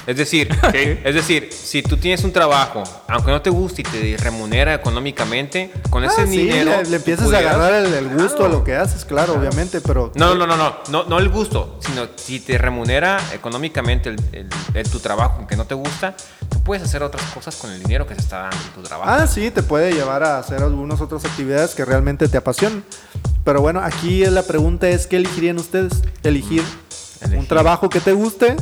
[0.07, 0.49] Es decir,
[1.03, 5.71] es decir, si tú tienes un trabajo, aunque no te guste y te remunera económicamente,
[5.89, 8.49] con ese Ah, sí, dinero le, le empiezas a pudieras- agarrar el, el gusto a
[8.49, 10.11] lo que haces, claro, obviamente, pero...
[10.15, 14.15] No, no, no, no, no, no el gusto, sino si te remunera económicamente el,
[14.73, 16.15] el- tu trabajo, aunque no te gusta,
[16.49, 19.11] tú puedes hacer otras cosas con el dinero que te está dando en tu trabajo.
[19.11, 22.85] Ah, sí, te puede llevar a hacer algunas otras actividades que realmente te apasionan.
[23.43, 26.01] Pero bueno, aquí la pregunta es, ¿qué elegirían ustedes?
[26.23, 27.47] ¿Elegir un Elegir.
[27.49, 28.55] trabajo que te guste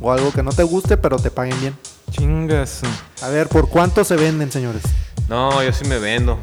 [0.00, 1.76] o algo que no te guste pero te paguen bien?
[2.10, 2.82] Chingas.
[3.22, 4.82] A ver, ¿por cuánto se venden, señores?
[5.28, 6.38] No, yo sí me vendo.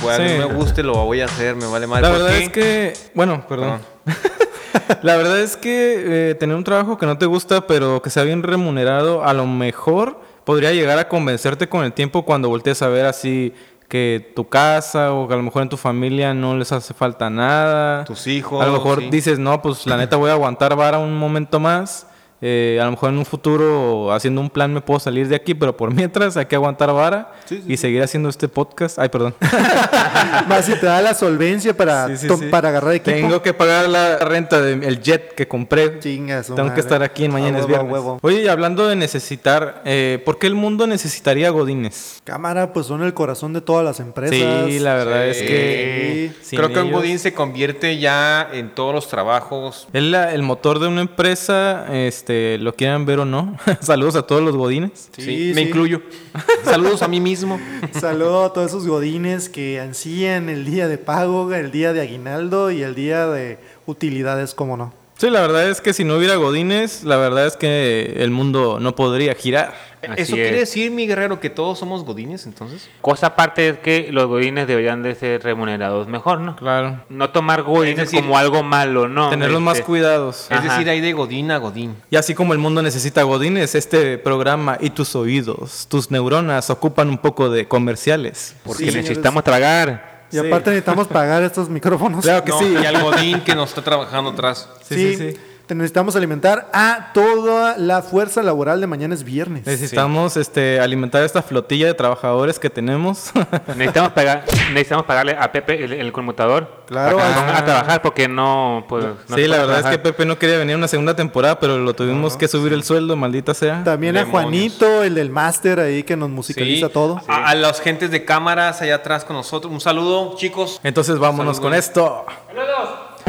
[0.00, 0.34] Pues a mí Sí.
[0.38, 2.02] me guste, lo voy a hacer, me vale madre.
[2.02, 2.44] La ¿Por verdad qué?
[2.44, 3.80] es que, bueno, perdón.
[5.02, 8.22] La verdad es que eh, tener un trabajo que no te gusta, pero que sea
[8.24, 12.88] bien remunerado, a lo mejor podría llegar a convencerte con el tiempo cuando voltees a
[12.88, 13.54] ver así
[13.88, 17.28] que tu casa o que a lo mejor en tu familia no les hace falta
[17.28, 18.04] nada.
[18.04, 19.10] Tus hijos, A lo mejor sí.
[19.10, 22.06] dices, no, pues la neta voy a aguantar vara un momento más.
[22.42, 25.54] Eh, a lo mejor en un futuro, haciendo un plan, me puedo salir de aquí,
[25.54, 27.32] pero por mientras hay que aguantar vara
[27.68, 28.98] y seguir haciendo este podcast.
[28.98, 29.34] Ay, perdón.
[30.48, 32.46] Más si te da la solvencia para, Sí, sí, to- sí.
[32.50, 33.14] para agarrar equipo.
[33.16, 35.88] Tengo que pagar la renta del jet que compré.
[35.90, 36.74] Tengo madre.
[36.74, 37.92] que estar aquí en mañana es huevo, a viernes.
[37.92, 38.18] huevo.
[38.22, 42.20] Oye, y hablando de necesitar, eh, ¿por qué el mundo necesitaría godines?
[42.24, 44.66] Cámara, pues son el corazón de todas las empresas.
[44.66, 49.08] Sí, la verdad es que Creo que un Godín se convierte ya en todos los
[49.08, 49.88] trabajos.
[49.92, 52.29] Es la- el motor de una empresa, este,
[52.60, 53.56] lo quieran ver o no.
[53.80, 55.10] Saludos a todos los godines.
[55.16, 55.68] Sí, Sí, me sí.
[55.68, 56.02] incluyo.
[56.64, 57.60] Saludos a mí mismo.
[57.98, 62.70] Saludo a todos esos godines que ansían el día de pago, el día de aguinaldo
[62.70, 64.92] y el día de utilidades, como no.
[65.20, 68.78] Sí, la verdad es que si no hubiera godines, la verdad es que el mundo
[68.80, 69.74] no podría girar.
[70.00, 70.40] Así ¿Eso es.
[70.40, 72.88] quiere decir, mi guerrero, que todos somos godines entonces?
[73.02, 76.56] Cosa aparte es que los godines deberían de ser remunerados mejor, ¿no?
[76.56, 77.04] Claro.
[77.10, 79.28] No tomar godines decir, como algo malo, ¿no?
[79.28, 80.46] Tenerlos más Este, cuidados.
[80.46, 80.72] Es Ajá.
[80.72, 81.96] decir, hay de godín a godín.
[82.08, 87.10] Y así como el mundo necesita godines, este programa y tus oídos, tus neuronas ocupan
[87.10, 88.56] un poco de comerciales.
[88.64, 90.19] Porque Sí, necesitamos tragar.
[90.32, 92.22] Y aparte necesitamos pagar estos micrófonos.
[92.22, 92.74] Claro que No, sí.
[92.82, 94.68] Y al godín que nos está trabajando atrás.
[94.82, 95.40] Sí, Sí, sí, sí.
[95.70, 99.64] Te necesitamos alimentar a toda la fuerza laboral de mañana es viernes.
[99.66, 103.30] Necesitamos este, alimentar esta flotilla de trabajadores que tenemos.
[103.68, 106.80] Necesitamos, pagar, necesitamos pagarle a Pepe el, el conmutador.
[106.86, 107.40] Claro, para que ah.
[107.40, 109.98] ponga a trabajar porque no, pues, no sí, la verdad es que.
[110.00, 113.14] Pepe no quería venir a una segunda temporada, pero lo tuvimos que subir el sueldo,
[113.14, 113.84] maldita sea.
[113.84, 114.26] También a.
[114.26, 116.92] Juanito, el del máster ahí que nos musicaliza Sí.
[116.92, 117.20] todo.
[117.28, 119.72] A, a las gentes de cámaras allá atrás con nosotros.
[119.72, 120.80] Un saludo, chicos.
[120.82, 122.26] Entonces vámonos con esto.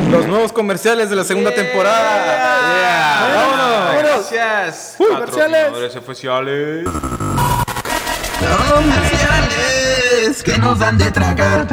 [0.10, 2.60] Los nuevos comerciales de la segunda temporada.
[3.36, 4.04] ¡Vámonos!
[4.04, 4.96] Gracias.
[4.98, 5.72] comerciales.
[10.40, 11.68] Que nos dan de tragar.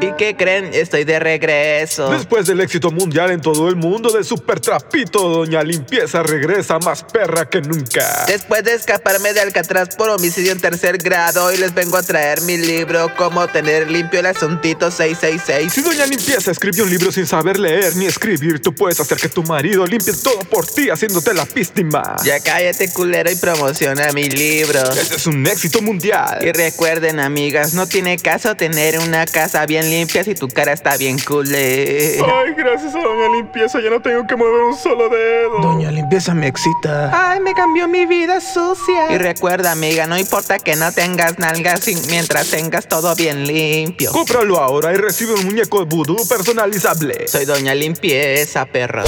[0.00, 0.70] ¿Y qué creen?
[0.72, 2.10] Estoy de regreso.
[2.10, 7.02] Después del éxito mundial en todo el mundo de Super Trapito, Doña Limpieza regresa más
[7.02, 8.24] perra que nunca.
[8.28, 12.40] Después de escaparme de Alcatraz por homicidio en tercer grado, hoy les vengo a traer
[12.42, 15.72] mi libro Cómo tener limpio el asuntito 666.
[15.72, 19.28] Si Doña Limpieza escribió un libro sin saber leer ni escribir, tú puedes hacer que
[19.28, 22.16] tu marido limpie todo por ti haciéndote la víctima.
[22.24, 24.80] Ya cállate culero y promociona mi libro.
[24.92, 26.38] Este es un éxito mundial.
[26.42, 30.96] Y recuerden, amigas, no tiene caso tener una casa bien limpia si tu cara está
[30.96, 32.18] bien culé.
[32.20, 35.58] Ay, gracias a Doña Limpieza ya no tengo que mover un solo dedo.
[35.60, 37.10] Doña Limpieza me excita.
[37.12, 39.12] Ay, me cambió mi vida sucia.
[39.12, 44.12] Y recuerda, amiga, no importa que no tengas nalgas mientras tengas todo bien limpio.
[44.12, 47.28] Cómpralo ahora y recibe un muñeco vudú personalizable.
[47.28, 49.04] Soy Doña Limpieza, perro.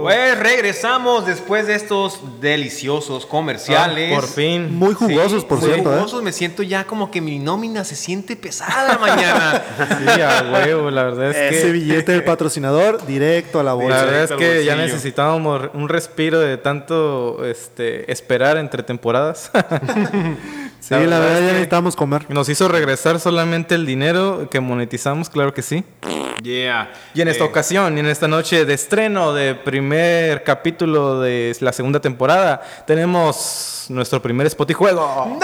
[0.00, 4.12] Pues regresamos después de estos deliciosos comerciales.
[4.12, 4.74] Ah, por fin.
[4.74, 5.90] Muy jugosos, por muy cierto.
[5.92, 5.96] ¿eh?
[5.96, 6.22] jugosos.
[6.22, 9.62] Me siento ya como que mi nómina se siente pesada mañana.
[10.16, 11.72] Sí, a huevo, la verdad es Ese que.
[11.72, 14.04] billete del patrocinador directo a la La bolsa.
[14.04, 19.50] verdad es que ya necesitábamos un respiro de tanto este, esperar entre temporadas.
[20.78, 22.26] Sí, la, verdad verdad es ya que- necesitamos comer.
[22.30, 25.82] Nos hizo regresar solamente el dinero que monetizamos, claro que sí.
[26.42, 26.90] Yeah.
[27.14, 31.56] Y en esta Eh, ocasión, y en esta noche de estreno de primer capítulo de
[31.60, 35.38] la segunda temporada, tenemos nuestro primer spot y juego.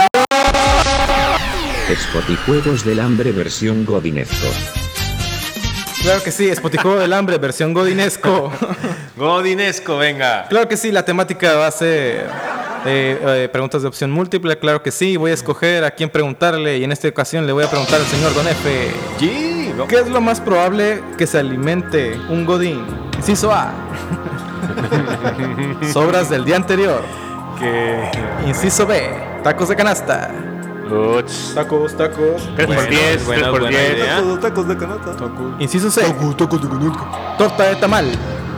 [1.94, 4.48] Spotijuegos del hambre versión Godinesco.
[6.02, 8.50] Claro que sí, Spot y Juego del Hambre, versión Godinesco.
[9.16, 10.46] Godinesco, venga.
[10.48, 12.26] claro que sí, la temática va a ser
[12.84, 15.16] eh, eh, preguntas de opción múltiple, claro que sí.
[15.16, 18.06] Voy a escoger a quién preguntarle y en esta ocasión le voy a preguntar al
[18.06, 18.90] señor Don F.
[19.20, 19.51] Sí,
[19.88, 22.84] ¿Qué es lo más probable que se alimente un godín?
[23.16, 23.72] Inciso A.
[25.92, 27.02] Sobras del día anterior.
[27.58, 28.10] que
[28.46, 29.00] Inciso B.
[29.42, 30.30] Tacos de canasta.
[30.90, 31.52] Uts.
[31.54, 32.48] Tacos, tacos.
[32.56, 33.92] 3 por Bueno, 10, buena- 3 por buena 10.
[33.96, 34.16] idea.
[34.16, 35.10] Tacos, tacos de canasta.
[35.58, 36.02] Inciso C.
[37.38, 38.06] Torta de tamal.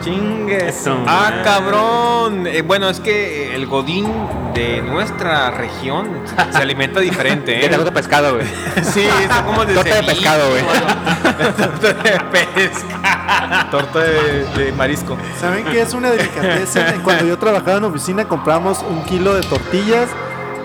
[0.05, 0.69] Chingue.
[0.69, 0.97] Eso.
[1.07, 2.47] Ah, cabrón.
[2.47, 4.07] Eh, bueno, es que eh, el godín
[4.53, 6.09] de nuestra región
[6.53, 7.69] se alimenta diferente, ¿Qué ¿eh?
[7.71, 8.47] te gusta pescado, güey?
[8.83, 10.63] Sí, está como de Torta de pescado, güey.
[11.57, 12.21] Torta de
[12.53, 13.71] pescado.
[13.71, 15.17] Torta de, de marisco.
[15.41, 16.95] ¿Saben qué es una delicadeza?
[17.03, 20.11] Cuando yo trabajaba en oficina compramos un kilo de tortillas,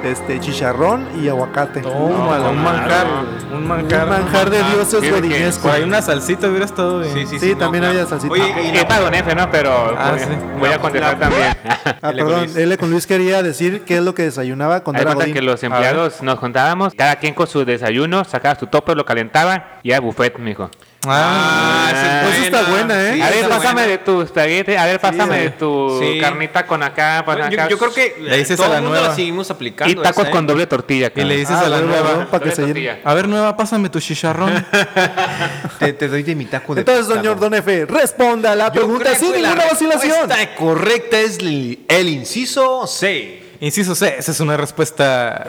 [0.04, 1.80] este chicharrón y aguacate.
[1.86, 3.06] Un manjar.
[3.54, 4.04] Un manjar.
[4.04, 5.70] Un manjar de dioses godinesco.
[5.70, 7.14] Ahí una salsita hubiera estado bien.
[7.14, 7.56] Sí, sí, Sí, sí.
[7.56, 8.32] también había salsita.
[8.34, 9.50] Oye, y Y la- para Don F, ¿no?
[9.52, 10.26] Pero Ah, voy, sí.
[10.60, 11.58] voy a contestar la- también.
[11.66, 12.56] Ah, perdón, Luis.
[12.56, 15.62] L con Luis quería decir qué es lo que desayunaba cuando Hay era que los
[15.64, 20.00] empleados nos juntábamos, cada quien con su desayuno, sacaba su tope, lo calentaba y era
[20.00, 20.70] buffet, mijo.
[21.08, 23.14] Ah, es Pues eso está buena, ¿eh?
[23.16, 23.88] Sí, a ver, pásame buena.
[23.88, 26.20] de tu espagueti, a ver, pásame Sí, de tu sí.
[26.20, 27.70] carnita con acá, con acá.
[27.70, 29.10] yo creo que Le dices todo a la el mundo nueva.
[29.10, 29.92] la seguimos aplicando.
[29.94, 30.32] Y tacos esa, ¿eh?
[30.32, 31.08] con doble tortilla.
[31.08, 31.28] Y cabrón.
[31.30, 32.74] le dices Ah, a la nueva, para que Doble se llene.
[32.74, 33.00] tortilla.
[33.10, 34.66] a ver nueva, pásame tu chicharrón.
[35.80, 38.74] Te, te doy de mi taco de Entonces, señor Don F, responda a la Yo
[38.74, 40.12] pregunta sin la ninguna vacilación.
[40.30, 43.44] respuesta correcta es el, el inciso C.
[43.62, 45.48] Inciso C, esa es una respuesta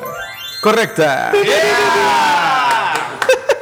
[0.62, 1.32] correcta.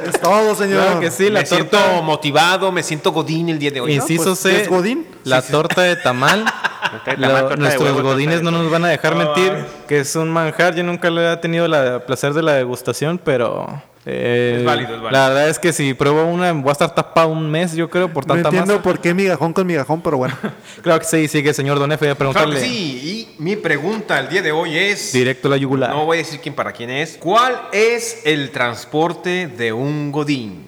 [0.09, 0.83] Es todo, señor.
[0.83, 3.93] Claro que sí, la me siento motivado, me siento godín el día de hoy.
[3.93, 5.07] Inciso pues, C, ¿es Godín?
[5.23, 6.45] la torta de tamal.
[7.17, 9.53] Lo- de nuestros huevo, godines no nos van a dejar mentir
[9.87, 10.75] que es un manjar.
[10.75, 15.01] Yo nunca le he tenido el placer de la degustación, pero eh, Es válido, es
[15.01, 15.11] válido.
[15.11, 18.11] la verdad es que si pruebo una voy a estar tapado un mes, yo creo,
[18.11, 18.83] por No tanta entiendo masa.
[18.83, 20.35] por qué migajón con migajón, pero bueno.
[20.81, 24.19] Claro que sí, sigue señor Don F, a Claro preguntarle que sí, y mi pregunta
[24.19, 25.11] el día de hoy es...
[25.11, 25.89] directo a la yugular.
[25.91, 27.17] No voy a decir quién para quién es.
[27.19, 30.65] ¿Cuál es el transporte de un godín?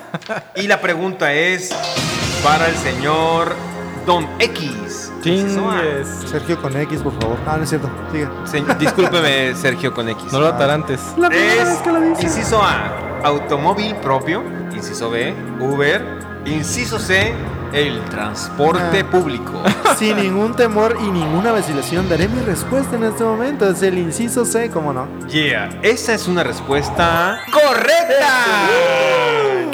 [0.56, 1.70] y la pregunta es
[2.42, 3.54] para el señor
[4.06, 5.12] Don X.
[5.22, 6.06] Chingues.
[6.26, 7.38] Sergio con X, por favor.
[7.46, 7.88] Ah, no es cierto.
[8.12, 8.28] Sigue.
[8.44, 10.32] Se- discúlpeme, Sergio con X.
[10.32, 11.00] No lo atarantes.
[11.16, 12.38] La primera vez que lo Es dice.
[12.40, 14.42] inciso A, automóvil propio.
[14.74, 16.18] Inciso B, Uber.
[16.44, 17.32] Inciso C,
[17.74, 19.10] el transporte Ah.
[19.10, 19.62] público.
[19.98, 23.68] Sin ningún temor y ninguna vacilación, daré mi respuesta en este momento.
[23.68, 25.06] Es el inciso C, ¿cómo no?
[25.28, 28.68] Yeah, esa es una respuesta correcta.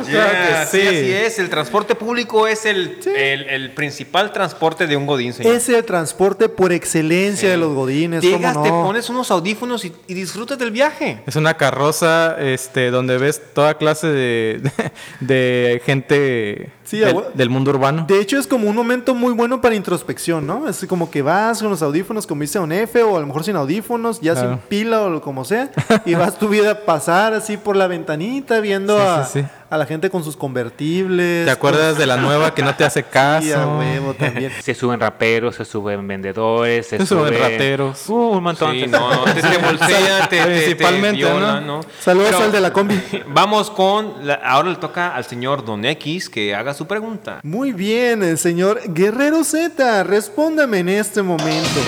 [0.08, 0.86] Claro que Yeah, sí, sí.
[0.88, 1.38] así es.
[1.38, 5.54] El transporte público es el, el, el principal transporte de un godín, señor.
[5.54, 9.92] Es el transporte por excelencia de los godines, Llegas, ¿cómo te pones unos audífonos y,
[10.08, 11.22] y disfrutas del viaje.
[11.26, 14.70] Es una carroza este, donde ves toda clase de,
[15.20, 17.89] de gente Sí, del, abue- del mundo urbano.
[18.06, 20.68] De hecho, es como un momento muy bueno para introspección, ¿no?
[20.68, 23.44] Es como que vas con los audífonos, como dice un F, o a lo mejor
[23.44, 24.50] sin audífonos, ya Claro.
[24.50, 25.70] sin pila o lo como sea,
[26.04, 29.46] y vas tu vida a pasar así por la ventanita viendo Sí, a, sí, sí.
[29.70, 31.44] A la gente con sus convertibles.
[31.46, 33.40] ¿Te acuerdas de la nueva que no te hace caso?
[33.50, 34.52] Sí, a huevo también.
[34.62, 38.08] Se suben raperos, se suben vendedores, se, Se suben rateros.
[38.08, 38.72] Uh, un montón.
[38.72, 41.60] Sí, no, te, te te Principalmente, ¿no?
[41.60, 41.80] ¿no?
[42.00, 43.00] Saludos Pero al de la combi.
[43.28, 44.26] Vamos con.
[44.26, 47.40] la- ahora le toca al señor Don X que haga su pregunta.
[47.42, 51.80] Muy bien, el señor Guerrero Z, respóndame en este momento.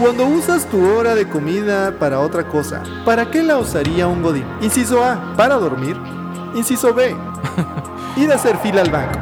[0.00, 4.44] Cuando usas tu hora de comida para otra cosa, ¿para qué la usaría un godín?
[4.60, 5.96] Inciso A, para dormir.
[6.56, 7.14] Inciso B,
[8.16, 9.18] ir a hacer fila al banco.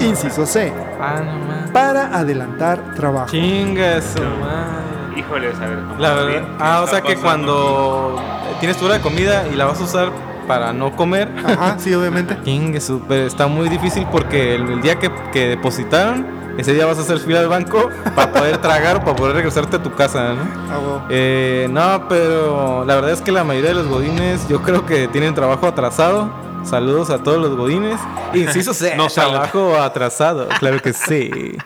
[0.00, 3.28] Inciso C, Ah, no para adelantar trabajo.
[3.30, 5.16] Chinga su madre.
[5.16, 5.78] Híjoles, a ver.
[5.80, 6.26] ¿cómo La bien?
[6.42, 6.48] verdad.
[6.58, 8.16] Ah, o sea que cuando
[8.58, 10.10] tienes tu hora de comida y la vas a usar
[10.48, 11.28] para no comer.
[11.44, 12.36] Ajá, sí, obviamente.
[12.44, 16.26] Chingue su- pero está muy difícil porque el, el día que, que depositaron,
[16.58, 19.76] ese día vas a hacer fila al banco para poder tragar o para poder regresarte
[19.76, 20.42] a tu casa, ¿no?
[20.70, 21.06] Ah.
[21.10, 25.06] Eh, no, pero la verdad es que la mayoría de los godines yo creo que
[25.08, 26.30] tienen trabajo atrasado.
[26.68, 27.98] Saludos a todos los godines.
[28.34, 31.56] Inciso C, No trabajo atrasado, claro que sí.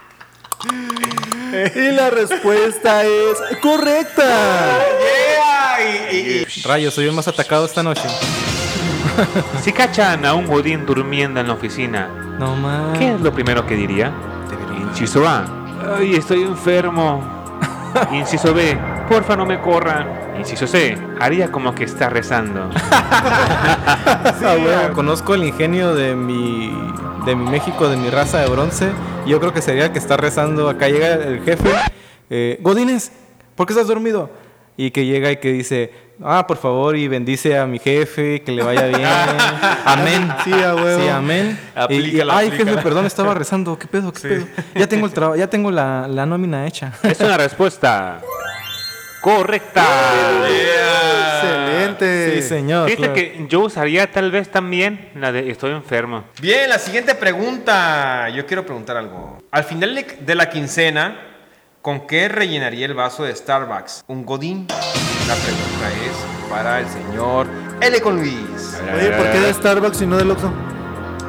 [1.74, 4.78] Y la respuesta es correcta.
[6.64, 8.08] Rayos, soy el más atacado esta noche.
[9.62, 12.54] Si cachan a un godín durmiendo en la oficina, No.
[12.98, 14.12] ¿qué es lo primero que diría?
[14.80, 15.44] Inciso A.
[15.98, 17.22] Ay, estoy enfermo.
[18.12, 18.78] Inciso B.
[19.12, 20.06] Porfa, no me corran.
[20.38, 20.96] Inciso C.
[21.20, 22.70] Haría como que está rezando.
[24.44, 26.72] Ah, bueno, Conozco el ingenio de mi,
[27.26, 28.90] de mi México, de mi raza de bronce.
[29.26, 30.68] y Yo creo que sería el que está rezando.
[30.68, 31.68] Acá llega el jefe.
[32.30, 33.12] Eh, Godines,
[33.54, 34.30] ¿por qué estás dormido?
[34.76, 35.92] Y que llega y que dice,
[36.24, 39.02] ah, por favor, y bendice a mi jefe, que le vaya bien.
[39.84, 40.28] amén.
[40.44, 41.02] Sí, a huevo.
[41.02, 41.58] Sí, amén.
[41.74, 42.70] Y- y, Aplícala, ay, aplícala.
[42.72, 43.78] jefe, perdón, estaba rezando.
[43.78, 44.12] ¿Qué pedo?
[44.12, 44.46] ¿Qué pedo?
[44.74, 46.92] Ya tengo el trabajo, ya tengo la, la nómina hecha.
[47.02, 48.18] Es una respuesta
[49.22, 49.82] correcta.
[51.42, 52.34] Excelente.
[52.42, 52.88] Sí, señor.
[52.90, 53.14] Fíjate claro.
[53.14, 56.24] que yo usaría tal vez también la de estoy enfermo.
[56.40, 58.28] Bien, la siguiente pregunta.
[58.30, 59.38] Yo quiero preguntar algo.
[59.50, 61.16] Al final de- de la quincena,
[61.80, 64.04] ¿con qué rellenaría el vaso de Starbucks?
[64.08, 64.66] ¿Un godín?
[65.28, 67.46] La pregunta es para el señor
[67.80, 68.00] L.
[68.00, 68.78] con Luis.
[68.94, 70.52] Oye, ¿por qué de Starbucks y no del Oxxo?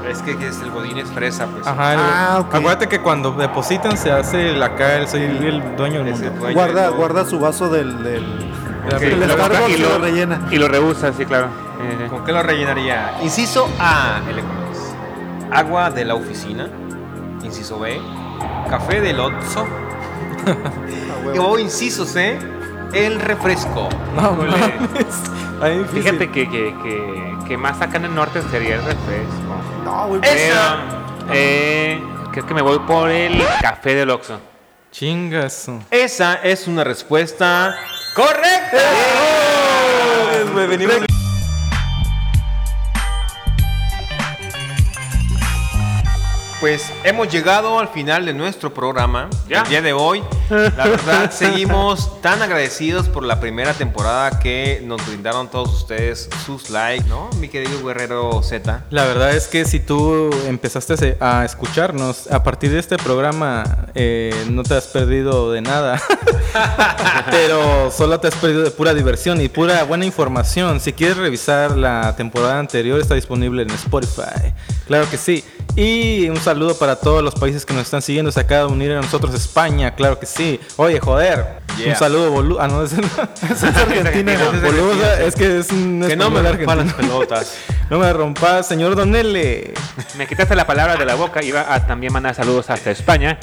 [0.10, 1.66] Es que es el godín es fresa, pues.
[1.66, 2.56] Ajá, el- Ah, ok.
[2.56, 6.30] acuérdate que cuando depositan se hace el acá, el, soy el dueño del mundo.
[6.40, 8.24] dueño Guarda, su vaso del, del,
[8.94, 10.48] Ok, del lo- Starbucks y lo lo- rellena.
[10.52, 11.48] Y lo rehúsa, sí, claro.
[11.82, 13.14] Eh, ¿Con qué lo rellenaría?
[13.22, 14.46] Inciso A, Luis.
[15.52, 16.68] Agua de la oficina.
[17.44, 18.00] Inciso B,
[18.70, 19.66] café del Oxxo.
[21.40, 22.38] o inciso C,
[22.94, 23.90] el refresco.
[24.16, 24.54] No, mames.
[25.64, 26.04] Difícil.
[26.04, 29.56] Fíjate que, que, que, que más acá en el norte sería el refresco.
[29.84, 30.22] No, güey.
[30.24, 30.78] Esa.
[31.20, 34.40] Pero, eh, creo que me voy por el café del Oxxo.
[34.92, 35.80] Chingazo.
[35.90, 37.76] Esa es una respuesta
[38.14, 38.78] correcta.
[46.64, 49.30] pues hemos llegado al final de nuestro programa.
[49.50, 49.64] ¿Ya?
[49.64, 55.06] El día de hoy, la verdad, seguimos tan agradecidos por la primera temporada que nos
[55.08, 57.30] brindaron todos ustedes sus likes, ¿no?
[57.40, 58.86] Mi querido Guerrero Z.
[58.90, 64.34] La verdad es que si tú empezaste a escucharnos a partir de este programa, eh,
[64.50, 66.02] no te has perdido de nada.
[67.32, 70.80] Pero solo te has perdido de pura diversión y pura buena información.
[70.80, 74.54] Si quieres revisar la temporada anterior, está disponible en Spotify.
[74.88, 75.44] Claro que sí.
[75.76, 78.32] Y un saludo para todos los países que nos están siguiendo.
[78.32, 80.33] Se acaba de unir a nosotros España, claro que sí.
[80.78, 81.62] Oye, joder.
[81.78, 81.90] Yeah.
[81.90, 82.62] Un saludo, boludo.
[82.62, 82.94] Ah, no, es,
[83.52, 84.38] Es Argentina.
[84.62, 87.58] boludo, es que es un Que no me rompan las pelotas.
[87.90, 89.74] No me rompas, señor Donele.
[90.18, 91.44] Me quitaste la palabra de la boca.
[91.44, 93.38] Iba a también mandar saludos hasta España.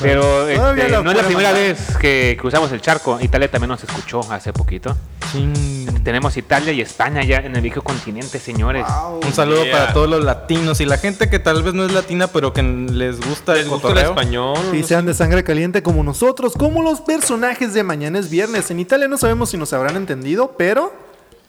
[0.00, 1.54] Pero este, no es la primera mandar.
[1.54, 3.18] vez que cruzamos el charco.
[3.20, 4.96] Italia también nos escuchó hace poquito.
[5.32, 5.85] Ching.
[6.06, 8.86] Tenemos Italia y España ya en el viejo continente, señores.
[8.86, 9.22] Wow.
[9.24, 9.72] Un saludo Yeah.
[9.76, 12.62] para todos los latinos y la gente que tal vez no es latina, pero que
[12.62, 14.56] les gusta ¿Les el español?
[14.72, 18.70] Y sean de sangre caliente como nosotros, como los personajes de Mañana es Viernes.
[18.70, 20.92] En Italia no sabemos si nos habrán entendido, pero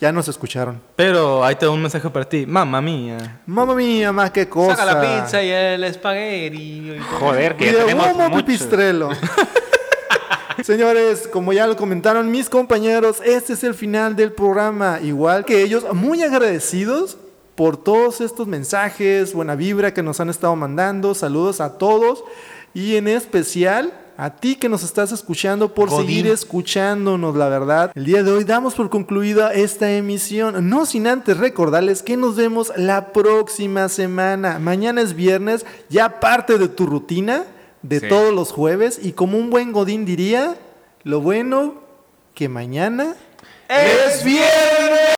[0.02, 0.82] ya nos escucharon.
[0.96, 2.48] Pero ahí te doy un mensaje para ti.
[2.48, 3.42] Mamma mía.
[3.46, 4.76] Mamma mía, más qué cosa.
[4.76, 6.58] Saca la pizza y el espagueti.
[6.58, 7.00] y.
[7.20, 8.44] Joder, Y que ya de tenemos humo mucho.
[8.44, 9.10] pipistrelo.
[10.64, 15.00] Señores, como ya lo comentaron mis compañeros, este es el final del programa.
[15.02, 17.18] Igual que ellos, muy agradecidos
[17.56, 21.14] por todos estos mensajes, buena vibra que nos han estado mandando.
[21.14, 22.24] Saludos a todos
[22.74, 26.08] y en especial a ti que nos estás escuchando por Godín.
[26.08, 27.92] seguir escuchándonos, la verdad.
[27.94, 32.36] El día de hoy damos por concluida esta emisión, no sin antes recordarles que nos
[32.36, 34.58] vemos la próxima semana.
[34.58, 37.46] Mañana es viernes, ya parte de tu rutina
[37.88, 39.00] de todos los jueves.
[39.02, 40.56] Y como un buen Godín diría,
[41.04, 41.76] lo bueno
[42.34, 43.16] que mañana
[43.70, 45.16] es viernes.